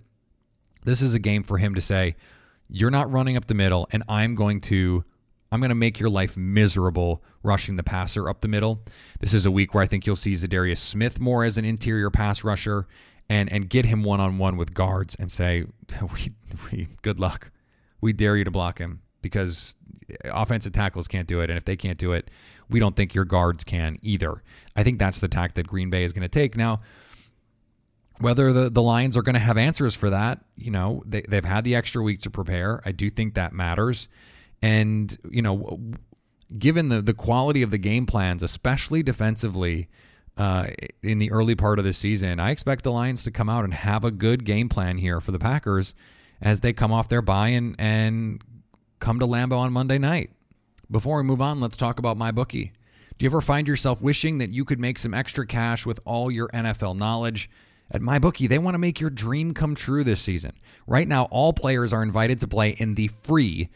This 0.84 1.00
is 1.00 1.14
a 1.14 1.18
game 1.18 1.42
for 1.42 1.58
him 1.58 1.74
to 1.74 1.80
say, 1.80 2.16
"You're 2.68 2.90
not 2.90 3.10
running 3.10 3.36
up 3.36 3.46
the 3.46 3.54
middle, 3.54 3.88
and 3.90 4.02
I'm 4.08 4.34
going 4.34 4.60
to." 4.62 5.04
I'm 5.52 5.60
going 5.60 5.68
to 5.68 5.74
make 5.74 6.00
your 6.00 6.08
life 6.08 6.34
miserable 6.34 7.22
rushing 7.42 7.76
the 7.76 7.82
passer 7.82 8.28
up 8.28 8.40
the 8.40 8.48
middle. 8.48 8.82
This 9.20 9.34
is 9.34 9.44
a 9.44 9.50
week 9.50 9.74
where 9.74 9.84
I 9.84 9.86
think 9.86 10.06
you'll 10.06 10.16
see 10.16 10.32
Za'Darius 10.32 10.78
Smith 10.78 11.20
more 11.20 11.44
as 11.44 11.58
an 11.58 11.66
interior 11.66 12.08
pass 12.10 12.42
rusher 12.42 12.86
and 13.28 13.52
and 13.52 13.68
get 13.68 13.84
him 13.84 14.02
one 14.02 14.18
on 14.18 14.38
one 14.38 14.56
with 14.56 14.72
guards 14.72 15.14
and 15.14 15.30
say, 15.30 15.66
we, 16.00 16.32
we, 16.70 16.88
good 17.02 17.20
luck. 17.20 17.50
We 18.00 18.14
dare 18.14 18.36
you 18.36 18.44
to 18.44 18.50
block 18.50 18.78
him 18.78 19.02
because 19.20 19.76
offensive 20.24 20.72
tackles 20.72 21.06
can't 21.06 21.28
do 21.28 21.40
it. 21.40 21.50
And 21.50 21.58
if 21.58 21.66
they 21.66 21.76
can't 21.76 21.98
do 21.98 22.12
it, 22.12 22.30
we 22.70 22.80
don't 22.80 22.96
think 22.96 23.14
your 23.14 23.26
guards 23.26 23.62
can 23.62 23.98
either. 24.00 24.42
I 24.74 24.82
think 24.82 24.98
that's 24.98 25.20
the 25.20 25.28
tack 25.28 25.52
that 25.54 25.66
Green 25.66 25.90
Bay 25.90 26.04
is 26.04 26.14
going 26.14 26.22
to 26.22 26.28
take. 26.28 26.56
Now, 26.56 26.80
whether 28.18 28.52
the, 28.52 28.70
the 28.70 28.82
Lions 28.82 29.16
are 29.16 29.22
going 29.22 29.34
to 29.34 29.40
have 29.40 29.58
answers 29.58 29.94
for 29.94 30.08
that, 30.08 30.40
you 30.56 30.70
know, 30.70 31.02
they, 31.06 31.22
they've 31.22 31.44
had 31.44 31.64
the 31.64 31.74
extra 31.74 32.02
week 32.02 32.20
to 32.20 32.30
prepare. 32.30 32.80
I 32.84 32.92
do 32.92 33.10
think 33.10 33.34
that 33.34 33.52
matters. 33.52 34.08
And, 34.62 35.16
you 35.28 35.42
know, 35.42 35.80
given 36.56 36.88
the, 36.88 37.02
the 37.02 37.14
quality 37.14 37.62
of 37.62 37.70
the 37.70 37.78
game 37.78 38.06
plans, 38.06 38.42
especially 38.42 39.02
defensively, 39.02 39.88
uh, 40.36 40.68
in 41.02 41.18
the 41.18 41.30
early 41.30 41.54
part 41.54 41.78
of 41.78 41.84
the 41.84 41.92
season, 41.92 42.40
I 42.40 42.50
expect 42.50 42.84
the 42.84 42.92
Lions 42.92 43.24
to 43.24 43.30
come 43.30 43.48
out 43.48 43.64
and 43.64 43.74
have 43.74 44.04
a 44.04 44.10
good 44.10 44.44
game 44.44 44.68
plan 44.68 44.98
here 44.98 45.20
for 45.20 45.32
the 45.32 45.38
Packers 45.38 45.94
as 46.40 46.60
they 46.60 46.72
come 46.72 46.92
off 46.92 47.08
their 47.08 47.22
bye 47.22 47.48
and, 47.48 47.76
and 47.78 48.42
come 48.98 49.18
to 49.18 49.26
Lambeau 49.26 49.58
on 49.58 49.72
Monday 49.72 49.98
night. 49.98 50.30
Before 50.90 51.18
we 51.18 51.22
move 51.22 51.40
on, 51.40 51.60
let's 51.60 51.76
talk 51.76 51.98
about 51.98 52.18
MyBookie. 52.18 52.72
Do 53.18 53.24
you 53.24 53.28
ever 53.28 53.40
find 53.40 53.68
yourself 53.68 54.02
wishing 54.02 54.38
that 54.38 54.50
you 54.50 54.64
could 54.64 54.80
make 54.80 54.98
some 54.98 55.14
extra 55.14 55.46
cash 55.46 55.84
with 55.86 56.00
all 56.04 56.30
your 56.30 56.48
NFL 56.48 56.96
knowledge? 56.96 57.48
At 57.90 58.00
MyBookie, 58.00 58.48
they 58.48 58.58
want 58.58 58.74
to 58.74 58.78
make 58.78 59.00
your 59.00 59.10
dream 59.10 59.52
come 59.52 59.74
true 59.74 60.02
this 60.02 60.22
season. 60.22 60.52
Right 60.86 61.06
now, 61.06 61.24
all 61.24 61.52
players 61.52 61.92
are 61.92 62.02
invited 62.02 62.40
to 62.40 62.48
play 62.48 62.70
in 62.70 62.94
the 62.94 63.08
free 63.08 63.68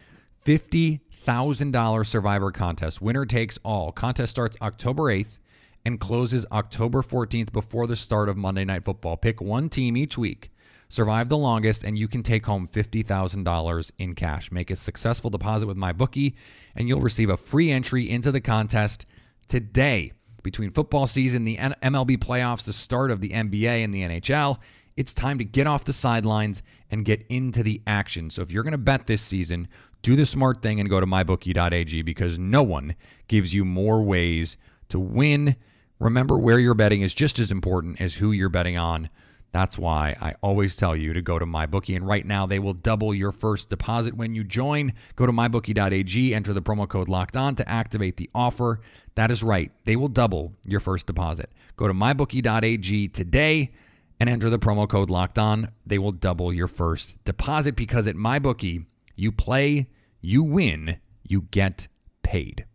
$50,000 0.46 2.06
Survivor 2.06 2.52
contest. 2.52 3.02
Winner 3.02 3.26
takes 3.26 3.58
all. 3.64 3.90
Contest 3.90 4.30
starts 4.30 4.56
October 4.62 5.04
8th 5.04 5.40
and 5.84 5.98
closes 5.98 6.46
October 6.52 7.02
14th 7.02 7.52
before 7.52 7.88
the 7.88 7.96
start 7.96 8.28
of 8.28 8.36
Monday 8.36 8.64
Night 8.64 8.84
Football. 8.84 9.16
Pick 9.16 9.40
one 9.40 9.68
team 9.68 9.96
each 9.96 10.16
week, 10.16 10.52
survive 10.88 11.28
the 11.28 11.36
longest, 11.36 11.82
and 11.82 11.98
you 11.98 12.06
can 12.06 12.22
take 12.22 12.46
home 12.46 12.68
$50,000 12.68 13.92
in 13.98 14.14
cash. 14.14 14.52
Make 14.52 14.70
a 14.70 14.76
successful 14.76 15.30
deposit 15.30 15.66
with 15.66 15.76
MyBookie, 15.76 16.34
and 16.76 16.86
you'll 16.86 17.00
receive 17.00 17.28
a 17.28 17.36
free 17.36 17.72
entry 17.72 18.08
into 18.08 18.30
the 18.30 18.40
contest 18.40 19.04
today 19.48 20.12
between 20.44 20.70
football 20.70 21.08
season, 21.08 21.42
the 21.42 21.56
MLB 21.56 22.18
playoffs, 22.18 22.64
the 22.66 22.72
start 22.72 23.10
of 23.10 23.20
the 23.20 23.30
NBA 23.30 23.82
and 23.82 23.92
the 23.92 24.02
NHL. 24.02 24.58
It's 24.96 25.12
time 25.12 25.38
to 25.38 25.44
get 25.44 25.66
off 25.66 25.84
the 25.84 25.92
sidelines 25.92 26.62
and 26.88 27.04
get 27.04 27.26
into 27.28 27.64
the 27.64 27.82
action. 27.84 28.30
So 28.30 28.42
if 28.42 28.52
you're 28.52 28.62
going 28.62 28.70
to 28.70 28.78
bet 28.78 29.08
this 29.08 29.22
season, 29.22 29.66
do 30.02 30.16
the 30.16 30.26
smart 30.26 30.62
thing 30.62 30.80
and 30.80 30.88
go 30.88 31.00
to 31.00 31.06
mybookie.ag 31.06 32.02
because 32.02 32.38
no 32.38 32.62
one 32.62 32.94
gives 33.28 33.54
you 33.54 33.64
more 33.64 34.02
ways 34.02 34.56
to 34.88 34.98
win. 34.98 35.56
Remember, 35.98 36.38
where 36.38 36.58
you're 36.58 36.74
betting 36.74 37.02
is 37.02 37.14
just 37.14 37.38
as 37.38 37.50
important 37.50 38.00
as 38.00 38.16
who 38.16 38.32
you're 38.32 38.48
betting 38.48 38.76
on. 38.76 39.08
That's 39.52 39.78
why 39.78 40.14
I 40.20 40.34
always 40.42 40.76
tell 40.76 40.94
you 40.94 41.14
to 41.14 41.22
go 41.22 41.38
to 41.38 41.46
MyBookie. 41.46 41.96
And 41.96 42.06
right 42.06 42.26
now, 42.26 42.44
they 42.44 42.58
will 42.58 42.74
double 42.74 43.14
your 43.14 43.32
first 43.32 43.70
deposit 43.70 44.14
when 44.14 44.34
you 44.34 44.44
join. 44.44 44.92
Go 45.14 45.24
to 45.24 45.32
MyBookie.ag, 45.32 46.34
enter 46.34 46.52
the 46.52 46.60
promo 46.60 46.86
code 46.86 47.08
locked 47.08 47.38
on 47.38 47.54
to 47.54 47.66
activate 47.66 48.18
the 48.18 48.28
offer. 48.34 48.80
That 49.14 49.30
is 49.30 49.42
right. 49.42 49.72
They 49.86 49.96
will 49.96 50.08
double 50.08 50.52
your 50.66 50.80
first 50.80 51.06
deposit. 51.06 51.50
Go 51.76 51.88
to 51.88 51.94
MyBookie.ag 51.94 53.08
today 53.08 53.72
and 54.20 54.28
enter 54.28 54.50
the 54.50 54.58
promo 54.58 54.86
code 54.86 55.08
locked 55.08 55.38
on. 55.38 55.70
They 55.86 55.98
will 55.98 56.12
double 56.12 56.52
your 56.52 56.68
first 56.68 57.24
deposit 57.24 57.76
because 57.76 58.06
at 58.06 58.14
MyBookie, 58.16 58.84
you 59.16 59.32
play, 59.32 59.88
you 60.20 60.42
win, 60.42 60.98
you 61.22 61.42
get 61.42 61.88
paid. 62.22 62.66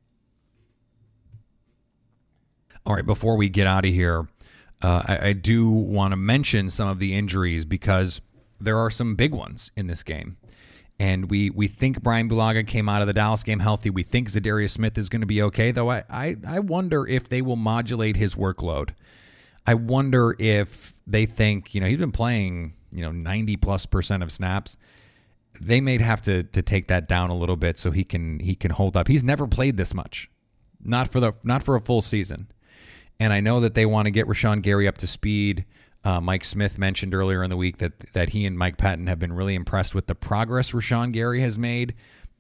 All 2.85 2.95
right, 2.95 3.05
before 3.05 3.37
we 3.37 3.47
get 3.47 3.67
out 3.67 3.85
of 3.85 3.93
here, 3.93 4.27
uh, 4.81 5.03
I, 5.07 5.27
I 5.29 5.33
do 5.33 5.69
want 5.69 6.11
to 6.13 6.17
mention 6.17 6.69
some 6.69 6.87
of 6.87 6.99
the 6.99 7.13
injuries 7.13 7.65
because 7.65 8.21
there 8.59 8.77
are 8.77 8.89
some 8.89 9.15
big 9.15 9.33
ones 9.33 9.71
in 9.75 9.87
this 9.87 10.03
game. 10.03 10.37
And 10.99 11.31
we, 11.31 11.49
we 11.49 11.67
think 11.67 12.03
Brian 12.03 12.29
Bulaga 12.29 12.65
came 12.65 12.87
out 12.87 13.01
of 13.01 13.07
the 13.07 13.13
Dallas 13.13 13.43
game 13.43 13.59
healthy. 13.59 13.89
We 13.89 14.03
think 14.03 14.29
Za'Darius 14.29 14.71
Smith 14.71 14.97
is 14.97 15.09
going 15.09 15.21
to 15.21 15.27
be 15.27 15.41
okay, 15.41 15.71
though 15.71 15.89
I, 15.89 16.03
I, 16.09 16.35
I 16.45 16.59
wonder 16.59 17.07
if 17.07 17.27
they 17.27 17.41
will 17.41 17.55
modulate 17.55 18.17
his 18.17 18.35
workload. 18.35 18.91
I 19.65 19.73
wonder 19.73 20.35
if 20.37 20.93
they 21.07 21.25
think, 21.25 21.73
you 21.73 21.81
know, 21.81 21.87
he's 21.87 21.97
been 21.97 22.11
playing, 22.11 22.73
you 22.91 23.01
know, 23.01 23.11
90 23.11 23.57
plus 23.57 23.85
percent 23.85 24.21
of 24.21 24.31
snaps. 24.31 24.77
They 25.63 25.79
may 25.79 25.99
have 25.99 26.21
to 26.23 26.43
to 26.43 26.61
take 26.61 26.87
that 26.87 27.07
down 27.07 27.29
a 27.29 27.35
little 27.35 27.55
bit 27.55 27.77
so 27.77 27.91
he 27.91 28.03
can 28.03 28.39
he 28.39 28.55
can 28.55 28.71
hold 28.71 28.97
up. 28.97 29.07
He's 29.07 29.23
never 29.23 29.47
played 29.47 29.77
this 29.77 29.93
much. 29.93 30.29
Not 30.83 31.07
for 31.07 31.19
the 31.19 31.33
not 31.43 31.63
for 31.63 31.75
a 31.75 31.81
full 31.81 32.01
season. 32.01 32.47
And 33.19 33.31
I 33.31 33.39
know 33.39 33.59
that 33.59 33.75
they 33.75 33.85
want 33.85 34.07
to 34.07 34.11
get 34.11 34.27
Rashan 34.27 34.63
Gary 34.63 34.87
up 34.87 34.97
to 34.97 35.07
speed. 35.07 35.65
Uh, 36.03 36.19
Mike 36.19 36.43
Smith 36.43 36.79
mentioned 36.79 37.13
earlier 37.13 37.43
in 37.43 37.51
the 37.51 37.57
week 37.57 37.77
that 37.77 37.99
that 38.13 38.29
he 38.29 38.45
and 38.47 38.57
Mike 38.57 38.77
Pettine 38.77 39.07
have 39.07 39.19
been 39.19 39.33
really 39.33 39.53
impressed 39.53 39.93
with 39.93 40.07
the 40.07 40.15
progress 40.15 40.71
Rashan 40.71 41.11
Gary 41.11 41.41
has 41.41 41.59
made. 41.59 41.93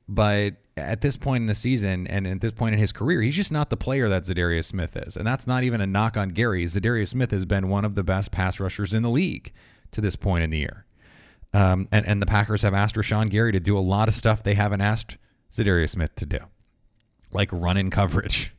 But 0.09 0.55
at 0.75 1.01
this 1.01 1.15
point 1.15 1.41
in 1.41 1.47
the 1.47 1.55
season 1.55 2.07
and 2.07 2.25
at 2.25 2.41
this 2.41 2.51
point 2.51 2.73
in 2.73 2.79
his 2.79 2.91
career, 2.91 3.21
he's 3.21 3.35
just 3.35 3.51
not 3.51 3.69
the 3.69 3.77
player 3.77 4.09
that 4.09 4.23
Za'Darius 4.23 4.65
Smith 4.65 4.97
is. 4.97 5.15
And 5.15 5.27
that's 5.27 5.45
not 5.45 5.63
even 5.63 5.79
a 5.79 5.87
knock 5.87 6.17
on 6.17 6.29
Gary. 6.29 6.65
Za'Darius 6.65 7.09
Smith 7.09 7.31
has 7.31 7.45
been 7.45 7.69
one 7.69 7.85
of 7.85 7.95
the 7.95 8.03
best 8.03 8.31
pass 8.31 8.59
rushers 8.59 8.93
in 8.93 9.03
the 9.03 9.09
league 9.09 9.53
to 9.91 10.01
this 10.01 10.15
point 10.15 10.43
in 10.43 10.49
the 10.49 10.57
year. 10.57 10.85
Um, 11.53 11.87
and, 11.91 12.05
and 12.07 12.21
the 12.21 12.25
Packers 12.25 12.61
have 12.61 12.73
asked 12.73 12.95
Rashan 12.95 13.29
Gary 13.29 13.51
to 13.51 13.59
do 13.59 13.77
a 13.77 13.79
lot 13.79 14.07
of 14.07 14.13
stuff 14.13 14.41
they 14.41 14.53
haven't 14.53 14.81
asked 14.81 15.17
Za'Darius 15.51 15.89
Smith 15.89 16.15
to 16.15 16.25
do, 16.25 16.39
like 17.33 17.49
run 17.51 17.75
in 17.75 17.89
coverage 17.89 18.53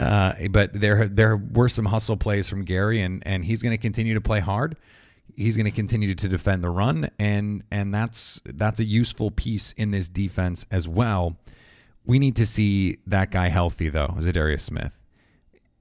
uh, 0.00 0.32
but 0.50 0.72
there 0.72 1.06
there 1.06 1.36
were 1.36 1.68
some 1.68 1.86
hustle 1.86 2.16
plays 2.16 2.48
from 2.48 2.64
Gary, 2.64 3.02
and 3.02 3.22
and 3.26 3.44
he's 3.44 3.62
going 3.62 3.72
to 3.72 3.78
continue 3.78 4.14
to 4.14 4.20
play 4.20 4.40
hard. 4.40 4.76
He's 5.36 5.56
going 5.56 5.66
to 5.66 5.70
continue 5.70 6.14
to 6.14 6.28
defend 6.28 6.64
the 6.64 6.70
run, 6.70 7.10
and 7.18 7.62
and 7.70 7.92
that's 7.94 8.40
that's 8.44 8.80
a 8.80 8.84
useful 8.84 9.30
piece 9.30 9.72
in 9.72 9.90
this 9.90 10.08
defense 10.08 10.64
as 10.70 10.88
well. 10.88 11.36
We 12.04 12.18
need 12.18 12.34
to 12.36 12.46
see 12.46 12.96
that 13.06 13.30
guy 13.30 13.48
healthy 13.48 13.90
though, 13.90 14.14
Za'Darius 14.18 14.62
Smith, 14.62 14.98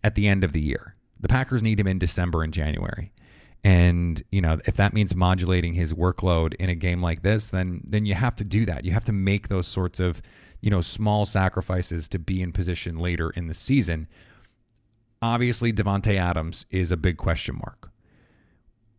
at 0.03 0.15
the 0.15 0.27
end 0.27 0.43
of 0.43 0.51
the 0.51 0.61
year. 0.61 0.95
The 1.19 1.29
Packers 1.29 1.63
need 1.63 1.79
him 1.79 1.87
in 1.87 1.97
December 1.97 2.43
and 2.43 2.53
January. 2.53 3.11
And 3.63 4.23
you 4.31 4.41
know, 4.41 4.59
if 4.65 4.75
that 4.75 4.93
means 4.93 5.15
modulating 5.15 5.73
his 5.73 5.93
workload 5.93 6.53
in 6.55 6.69
a 6.69 6.75
game 6.75 7.01
like 7.01 7.23
this, 7.23 7.49
then 7.49 7.81
then 7.83 8.05
you 8.05 8.13
have 8.13 8.35
to 8.37 8.43
do 8.43 8.65
that. 8.65 8.85
You 8.85 8.91
have 8.91 9.05
to 9.05 9.13
make 9.13 9.47
those 9.47 9.67
sorts 9.67 9.99
of 9.99 10.21
you 10.61 10.69
know, 10.69 10.81
small 10.81 11.25
sacrifices 11.25 12.07
to 12.09 12.19
be 12.19 12.41
in 12.41 12.51
position 12.51 12.97
later 12.97 13.29
in 13.31 13.47
the 13.47 13.53
season. 13.53 14.07
Obviously, 15.21 15.71
Davante 15.71 16.19
Adams 16.19 16.65
is 16.69 16.91
a 16.91 16.97
big 16.97 17.17
question 17.17 17.55
mark. 17.55 17.91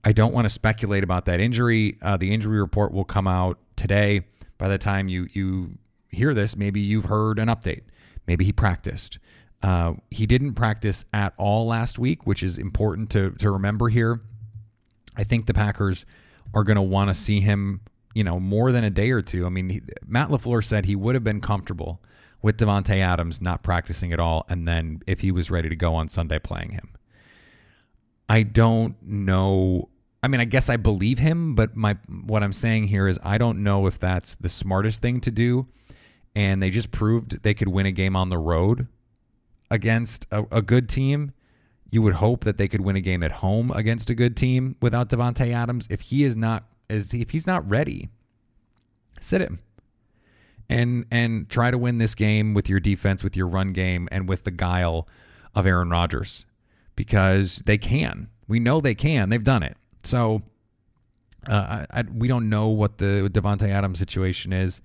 I 0.05 0.12
don't 0.12 0.33
want 0.33 0.46
to 0.46 0.51
speculate 0.51 1.05
about 1.05 1.27
that 1.27 1.40
injury. 1.40 1.99
Uh, 2.01 2.16
the 2.16 2.33
injury 2.33 2.61
report 2.61 2.92
will 2.92 3.05
come 3.05 3.27
out 3.27 3.59
today. 3.77 4.23
By 4.57 4.68
the 4.68 4.79
time 4.79 5.09
you 5.09 5.29
you 5.33 5.79
hear 6.09 6.35
this, 6.35 6.57
maybe 6.57 6.81
you've 6.81 7.07
heard 7.07 7.38
an 7.38 7.49
update. 7.49 7.83
Maybe 8.27 8.44
he 8.44 8.53
practiced. 8.53 9.18
Uh, 9.62 9.94
he 10.11 10.27
didn't 10.27 10.55
practice 10.55 11.05
at 11.12 11.35
all 11.37 11.66
last 11.66 11.99
week, 11.99 12.27
which 12.27 12.42
is 12.42 12.57
important 12.57 13.11
to 13.11 13.33
to 13.33 13.51
remember 13.51 13.88
here. 13.88 14.20
I 15.16 15.25
think 15.25 15.46
the 15.46 15.55
Packers 15.55 16.05
are 16.55 16.64
going 16.64 16.77
to 16.77 16.83
want 16.83 17.09
to 17.09 17.14
see 17.14 17.40
him 17.40 17.81
you 18.14 18.25
know, 18.25 18.40
more 18.40 18.73
than 18.73 18.85
a 18.85 18.90
day 18.90 19.11
or 19.11 19.23
two. 19.23 19.46
I 19.46 19.49
mean, 19.49 19.68
he, 19.70 19.83
Matt 20.07 20.29
LaFleur 20.29 20.64
said 20.64 20.87
he 20.87 20.96
would 20.96 21.14
have 21.14 21.25
been 21.25 21.40
comfortable 21.40 22.01
with 22.42 22.57
Davante 22.57 22.96
Adams 22.96 23.40
not 23.40 23.62
practicing 23.62 24.12
at 24.12 24.20
all, 24.20 24.46
and 24.49 24.66
then 24.66 25.01
if 25.07 25.20
he 25.20 25.31
was 25.31 25.51
ready 25.51 25.68
to 25.68 25.77
go 25.77 25.94
on 25.94 26.09
Sunday, 26.09 26.38
playing 26.38 26.73
him. 26.73 26.90
I 28.29 28.42
don't 28.42 28.96
know. 29.03 29.88
I 30.23 30.29
mean, 30.29 30.40
I 30.40 30.44
guess 30.44 30.68
I 30.68 30.77
believe 30.77 31.18
him, 31.18 31.55
but 31.55 31.77
my 31.77 31.96
what 32.09 32.42
I'm 32.42 32.53
saying 32.53 32.85
here 32.85 33.07
is 33.07 33.18
I 33.23 33.38
don't 33.38 33.62
know 33.62 33.87
if 33.87 33.99
that's 33.99 34.35
the 34.37 34.49
smartest 34.49 35.03
thing 35.03 35.20
to 35.23 35.31
do. 35.31 35.66
And 36.35 36.62
they 36.62 36.70
just 36.70 36.92
proved 36.92 37.42
they 37.42 37.55
could 37.55 37.68
win 37.68 37.87
a 37.87 37.92
game 37.92 38.14
on 38.14 38.29
the 38.29 38.38
road 38.38 38.87
against 39.68 40.27
a, 40.31 40.44
a 40.53 40.62
good 40.62 40.88
team. 40.88 41.33
You 41.90 42.03
would 42.03 42.14
hope 42.14 42.44
that 42.44 42.57
they 42.57 42.68
could 42.68 42.83
win 42.83 42.96
a 42.96 43.00
game 43.00 43.22
at 43.22 43.33
home 43.33 43.70
against 43.72 44.11
a 44.11 44.14
good 44.14 44.37
team 44.37 44.76
without 44.81 45.09
Davante 45.09 45.53
Adams. 45.53 45.87
If 45.90 46.03
he 46.03 46.24
is 46.24 46.37
not 46.37 46.64
is 46.88 47.12
if 47.12 47.31
he's 47.31 47.46
not 47.46 47.68
ready, 47.68 48.09
sit 49.20 49.40
him. 49.40 49.59
And 50.68 51.05
and 51.11 51.48
try 51.48 51.70
to 51.70 51.79
win 51.79 51.98
this 51.98 52.14
game 52.14 52.55
with 52.55 52.68
your 52.68 52.79
defense, 52.79 53.24
with 53.24 53.37
your 53.37 53.48
run 53.48 53.72
game, 53.72 54.09
and 54.12 54.29
with 54.29 54.44
the 54.44 54.53
guile 54.53 55.09
of 55.55 55.66
Aaron 55.66 55.90
Rodgers. 55.90 56.46
Because 56.94 57.62
they 57.66 57.79
can. 57.79 58.29
We 58.46 58.61
know 58.61 58.81
they 58.81 58.94
can. 58.94 59.31
They've 59.31 59.42
done 59.42 59.62
it. 59.62 59.76
So 60.05 60.42
uh, 61.48 61.85
I, 61.90 62.00
I, 62.00 62.03
we 62.03 62.29
don't 62.29 62.48
know 62.48 62.68
what 62.68 62.98
the 62.98 63.31
Davante 63.33 63.68
Adams 63.68 63.98
situation 63.98 64.53
is. 64.53 64.81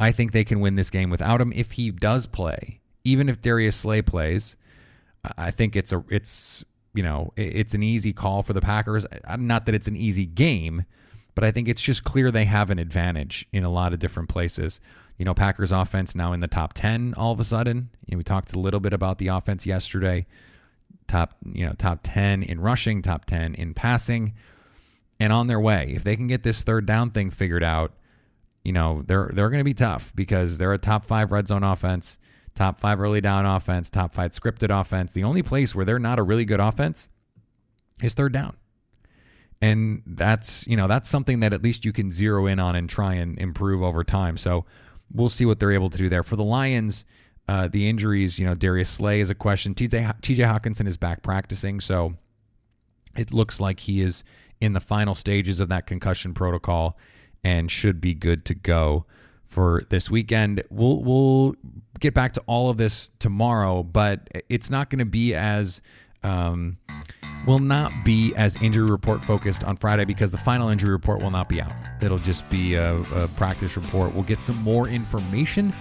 I 0.00 0.12
think 0.12 0.32
they 0.32 0.44
can 0.44 0.60
win 0.60 0.76
this 0.76 0.90
game 0.90 1.10
without 1.10 1.40
him 1.40 1.52
if 1.54 1.72
he 1.72 1.90
does 1.90 2.26
play. 2.26 2.80
Even 3.04 3.28
if 3.28 3.40
Darius 3.40 3.76
Slay 3.76 4.02
plays, 4.02 4.56
I 5.36 5.50
think 5.50 5.76
it's 5.76 5.92
a 5.92 6.04
it's 6.10 6.64
you 6.94 7.02
know 7.02 7.32
it's 7.36 7.74
an 7.74 7.82
easy 7.82 8.12
call 8.12 8.42
for 8.42 8.52
the 8.52 8.60
Packers. 8.60 9.06
Not 9.38 9.66
that 9.66 9.74
it's 9.74 9.88
an 9.88 9.96
easy 9.96 10.26
game, 10.26 10.84
but 11.34 11.44
I 11.44 11.50
think 11.50 11.68
it's 11.68 11.82
just 11.82 12.04
clear 12.04 12.30
they 12.30 12.46
have 12.46 12.70
an 12.70 12.78
advantage 12.78 13.46
in 13.52 13.64
a 13.64 13.70
lot 13.70 13.92
of 13.92 13.98
different 13.98 14.28
places. 14.28 14.80
You 15.18 15.24
know, 15.24 15.34
Packers 15.34 15.72
offense 15.72 16.14
now 16.14 16.32
in 16.32 16.40
the 16.40 16.48
top 16.48 16.72
10 16.72 17.14
all 17.16 17.32
of 17.32 17.40
a 17.40 17.44
sudden. 17.44 17.90
You 18.06 18.14
know, 18.14 18.18
we 18.18 18.24
talked 18.24 18.52
a 18.52 18.58
little 18.58 18.80
bit 18.80 18.92
about 18.92 19.18
the 19.18 19.28
offense 19.28 19.66
yesterday. 19.66 20.26
Top, 21.06 21.36
you 21.52 21.64
know, 21.66 21.72
top 21.72 22.00
10 22.02 22.42
in 22.42 22.60
rushing, 22.60 23.02
top 23.02 23.24
10 23.24 23.54
in 23.54 23.74
passing, 23.74 24.34
and 25.18 25.32
on 25.32 25.46
their 25.46 25.58
way. 25.60 25.92
If 25.94 26.04
they 26.04 26.16
can 26.16 26.26
get 26.26 26.42
this 26.42 26.62
third 26.62 26.86
down 26.86 27.10
thing 27.10 27.30
figured 27.30 27.64
out, 27.64 27.92
you 28.64 28.72
know, 28.72 29.02
they're 29.06 29.30
they're 29.32 29.48
going 29.48 29.60
to 29.60 29.64
be 29.64 29.74
tough 29.74 30.12
because 30.14 30.58
they're 30.58 30.72
a 30.72 30.78
top 30.78 31.04
5 31.04 31.32
red 31.32 31.48
zone 31.48 31.62
offense, 31.62 32.18
top 32.58 32.80
5 32.80 33.00
early 33.00 33.20
down 33.20 33.46
offense, 33.46 33.88
top 33.88 34.12
5 34.14 34.32
scripted 34.32 34.78
offense. 34.78 35.12
The 35.12 35.24
only 35.24 35.42
place 35.42 35.74
where 35.74 35.84
they're 35.84 35.98
not 35.98 36.18
a 36.18 36.22
really 36.22 36.44
good 36.44 36.60
offense 36.60 37.08
is 38.02 38.14
third 38.14 38.32
down 38.32 38.56
and 39.60 40.02
that's 40.06 40.64
you 40.68 40.76
know 40.76 40.86
that's 40.86 41.08
something 41.08 41.40
that 41.40 41.52
at 41.52 41.64
least 41.64 41.84
you 41.84 41.92
can 41.92 42.12
zero 42.12 42.46
in 42.46 42.60
on 42.60 42.76
and 42.76 42.88
try 42.88 43.14
and 43.14 43.36
improve 43.40 43.82
over 43.82 44.04
time 44.04 44.36
so 44.36 44.64
we'll 45.12 45.28
see 45.28 45.44
what 45.44 45.58
they're 45.58 45.72
able 45.72 45.90
to 45.90 45.98
do 45.98 46.08
there 46.08 46.22
for 46.22 46.36
the 46.36 46.44
lions 46.44 47.04
uh, 47.48 47.66
the 47.66 47.88
injuries, 47.88 48.38
you 48.38 48.44
know, 48.44 48.54
Darius 48.54 48.90
Slay 48.90 49.20
is 49.20 49.30
a 49.30 49.34
question. 49.34 49.74
TJ, 49.74 50.20
TJ 50.20 50.44
Hockenson 50.44 50.86
is 50.86 50.98
back 50.98 51.22
practicing, 51.22 51.80
so 51.80 52.14
it 53.16 53.32
looks 53.32 53.58
like 53.58 53.80
he 53.80 54.02
is 54.02 54.22
in 54.60 54.74
the 54.74 54.80
final 54.80 55.14
stages 55.14 55.58
of 55.58 55.70
that 55.70 55.86
concussion 55.86 56.34
protocol 56.34 56.98
and 57.42 57.70
should 57.70 58.00
be 58.00 58.12
good 58.12 58.44
to 58.44 58.54
go 58.54 59.06
for 59.48 59.82
this 59.88 60.10
weekend. 60.10 60.62
We'll 60.70 61.02
we'll 61.02 61.54
get 61.98 62.14
back 62.14 62.32
to 62.32 62.42
all 62.46 62.70
of 62.70 62.76
this 62.76 63.10
tomorrow, 63.18 63.82
but 63.82 64.28
it's 64.48 64.70
not 64.70 64.90
going 64.90 65.00
to 65.00 65.04
be 65.04 65.34
as 65.34 65.80
um, 66.22 66.78
will 67.46 67.58
not 67.58 68.04
be 68.04 68.34
as 68.36 68.56
injury 68.56 68.90
report 68.90 69.24
focused 69.24 69.64
on 69.64 69.76
Friday 69.76 70.04
because 70.04 70.30
the 70.30 70.38
final 70.38 70.68
injury 70.68 70.90
report 70.90 71.22
will 71.22 71.30
not 71.30 71.48
be 71.48 71.60
out. 71.60 71.72
It'll 72.02 72.18
just 72.18 72.48
be 72.50 72.74
a, 72.74 72.96
a 73.14 73.28
practice 73.36 73.76
report. 73.76 74.14
We'll 74.14 74.24
get 74.24 74.40
some 74.40 74.56
more 74.62 74.88
information, 74.88 75.72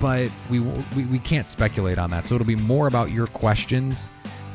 but 0.00 0.30
we, 0.50 0.60
we 0.60 1.04
we 1.04 1.18
can't 1.20 1.48
speculate 1.48 1.98
on 1.98 2.10
that. 2.10 2.26
So 2.26 2.34
it'll 2.34 2.46
be 2.46 2.56
more 2.56 2.86
about 2.88 3.12
your 3.12 3.28
questions. 3.28 4.08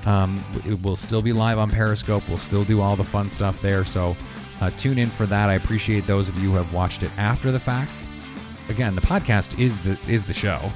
Um, 0.06 0.44
it 0.66 0.82
will 0.82 0.96
still 0.96 1.22
be 1.22 1.34
live 1.34 1.58
on 1.58 1.70
Periscope. 1.70 2.24
We'll 2.30 2.38
still 2.38 2.64
do 2.64 2.82
all 2.82 2.96
the 2.96 3.04
fun 3.04 3.30
stuff 3.30 3.62
there. 3.62 3.84
So 3.84 4.16
uh, 4.62 4.70
tune 4.72 4.98
in 4.98 5.10
for 5.10 5.26
that. 5.26 5.50
I 5.50 5.56
appreciate 5.56 6.08
those 6.08 6.30
of 6.30 6.38
you 6.40 6.52
who 6.52 6.56
have 6.56 6.74
watched 6.74 7.04
it 7.04 7.12
after 7.18 7.52
the 7.52 7.60
fact. 7.60 8.06
Again, 8.70 8.96
the 8.96 9.02
podcast 9.02 9.60
is 9.60 9.80
the 9.80 9.98
is 10.08 10.26
the 10.26 10.34
show, 10.34 10.72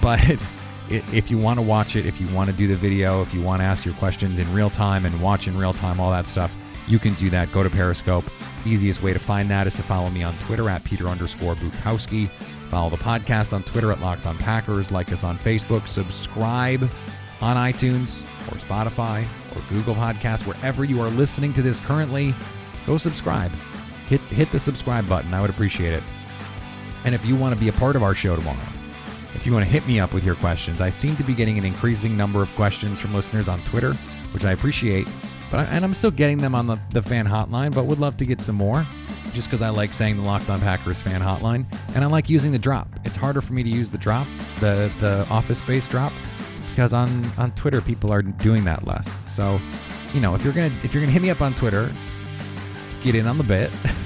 but 0.00 0.20
if 0.90 1.30
you 1.30 1.38
want 1.38 1.58
to 1.58 1.62
watch 1.62 1.96
it, 1.96 2.06
if 2.06 2.20
you 2.20 2.28
want 2.28 2.50
to 2.50 2.56
do 2.56 2.66
the 2.66 2.76
video, 2.76 3.22
if 3.22 3.32
you 3.34 3.42
want 3.42 3.60
to 3.60 3.64
ask 3.64 3.84
your 3.84 3.94
questions 3.94 4.38
in 4.38 4.52
real 4.52 4.70
time 4.70 5.06
and 5.06 5.20
watch 5.20 5.46
in 5.46 5.56
real 5.56 5.72
time, 5.72 6.00
all 6.00 6.10
that 6.10 6.26
stuff, 6.26 6.54
you 6.86 6.98
can 6.98 7.14
do 7.14 7.30
that. 7.30 7.52
Go 7.52 7.62
to 7.62 7.70
Periscope. 7.70 8.24
Easiest 8.64 9.02
way 9.02 9.12
to 9.12 9.18
find 9.18 9.50
that 9.50 9.66
is 9.66 9.76
to 9.76 9.82
follow 9.82 10.10
me 10.10 10.22
on 10.22 10.36
Twitter 10.38 10.68
at 10.68 10.82
Peter 10.84 11.06
underscore 11.06 11.54
Bukowski. 11.54 12.28
Follow 12.70 12.90
the 12.90 12.96
podcast 12.96 13.52
on 13.52 13.62
Twitter 13.62 13.92
at 13.92 14.00
Locked 14.00 14.26
On 14.26 14.36
Packers. 14.36 14.90
Like 14.90 15.12
us 15.12 15.24
on 15.24 15.38
Facebook. 15.38 15.86
Subscribe 15.86 16.82
on 17.40 17.56
iTunes 17.56 18.22
or 18.48 18.56
Spotify 18.56 19.26
or 19.54 19.62
Google 19.68 19.94
Podcasts, 19.94 20.46
wherever 20.46 20.84
you 20.84 21.00
are 21.00 21.08
listening 21.10 21.52
to 21.52 21.62
this 21.62 21.80
currently. 21.80 22.34
Go 22.86 22.98
subscribe. 22.98 23.52
Hit 24.08 24.20
hit 24.22 24.50
the 24.50 24.58
subscribe 24.58 25.06
button. 25.08 25.32
I 25.34 25.40
would 25.40 25.50
appreciate 25.50 25.92
it. 25.92 26.02
And 27.04 27.14
if 27.14 27.24
you 27.24 27.36
want 27.36 27.54
to 27.54 27.60
be 27.60 27.68
a 27.68 27.72
part 27.72 27.96
of 27.96 28.02
our 28.02 28.14
show 28.14 28.36
tomorrow, 28.36 28.58
if 29.34 29.46
you 29.46 29.52
want 29.52 29.64
to 29.64 29.70
hit 29.70 29.86
me 29.86 30.00
up 30.00 30.12
with 30.12 30.24
your 30.24 30.34
questions. 30.34 30.80
I 30.80 30.90
seem 30.90 31.16
to 31.16 31.22
be 31.22 31.34
getting 31.34 31.58
an 31.58 31.64
increasing 31.64 32.16
number 32.16 32.42
of 32.42 32.50
questions 32.56 32.98
from 32.98 33.14
listeners 33.14 33.48
on 33.48 33.62
Twitter, 33.64 33.92
which 34.32 34.44
I 34.44 34.52
appreciate. 34.52 35.06
But 35.50 35.60
I, 35.60 35.64
and 35.64 35.84
I'm 35.84 35.94
still 35.94 36.10
getting 36.10 36.38
them 36.38 36.54
on 36.54 36.66
the, 36.66 36.78
the 36.90 37.02
fan 37.02 37.26
hotline, 37.26 37.74
but 37.74 37.84
would 37.84 38.00
love 38.00 38.16
to 38.18 38.26
get 38.26 38.40
some 38.40 38.56
more 38.56 38.86
just 39.32 39.48
because 39.48 39.62
I 39.62 39.68
like 39.68 39.94
saying 39.94 40.16
the 40.16 40.22
Locked 40.22 40.50
On 40.50 40.60
Packers 40.60 41.02
fan 41.02 41.20
hotline 41.20 41.66
and 41.94 42.02
I 42.02 42.08
like 42.08 42.28
using 42.28 42.50
the 42.50 42.58
drop. 42.58 42.88
It's 43.04 43.16
harder 43.16 43.40
for 43.40 43.52
me 43.52 43.62
to 43.62 43.68
use 43.68 43.90
the 43.90 43.98
drop, 43.98 44.26
the 44.60 44.92
the 45.00 45.26
office 45.28 45.58
space 45.58 45.86
drop, 45.86 46.12
because 46.70 46.92
on 46.92 47.24
on 47.38 47.52
Twitter 47.52 47.80
people 47.80 48.12
are 48.12 48.22
doing 48.22 48.64
that 48.64 48.86
less. 48.86 49.20
So, 49.26 49.60
you 50.12 50.20
know, 50.20 50.34
if 50.34 50.42
you're 50.42 50.52
gonna 50.52 50.74
if 50.82 50.92
you're 50.92 51.02
gonna 51.02 51.12
hit 51.12 51.22
me 51.22 51.30
up 51.30 51.40
on 51.40 51.54
Twitter, 51.54 51.92
get 53.02 53.14
in 53.14 53.26
on 53.26 53.38
the 53.38 53.44
bit. 53.44 53.70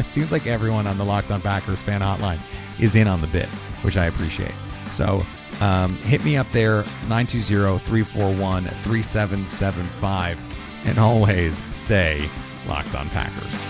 it 0.06 0.12
seems 0.12 0.32
like 0.32 0.46
everyone 0.46 0.86
on 0.86 0.98
the 0.98 1.04
Locked 1.04 1.30
On 1.30 1.40
Packers 1.40 1.82
fan 1.82 2.00
hotline 2.00 2.40
is 2.78 2.96
in 2.96 3.06
on 3.06 3.20
the 3.20 3.26
bit 3.28 3.48
which 3.82 3.96
I 3.96 4.06
appreciate. 4.06 4.54
So 4.92 5.24
um, 5.60 5.96
hit 5.98 6.24
me 6.24 6.36
up 6.36 6.50
there, 6.52 6.84
920 7.08 7.78
341 7.78 8.64
3775. 8.64 10.38
And 10.86 10.98
always 10.98 11.62
stay 11.74 12.28
locked 12.66 12.94
on 12.94 13.10
Packers. 13.10 13.62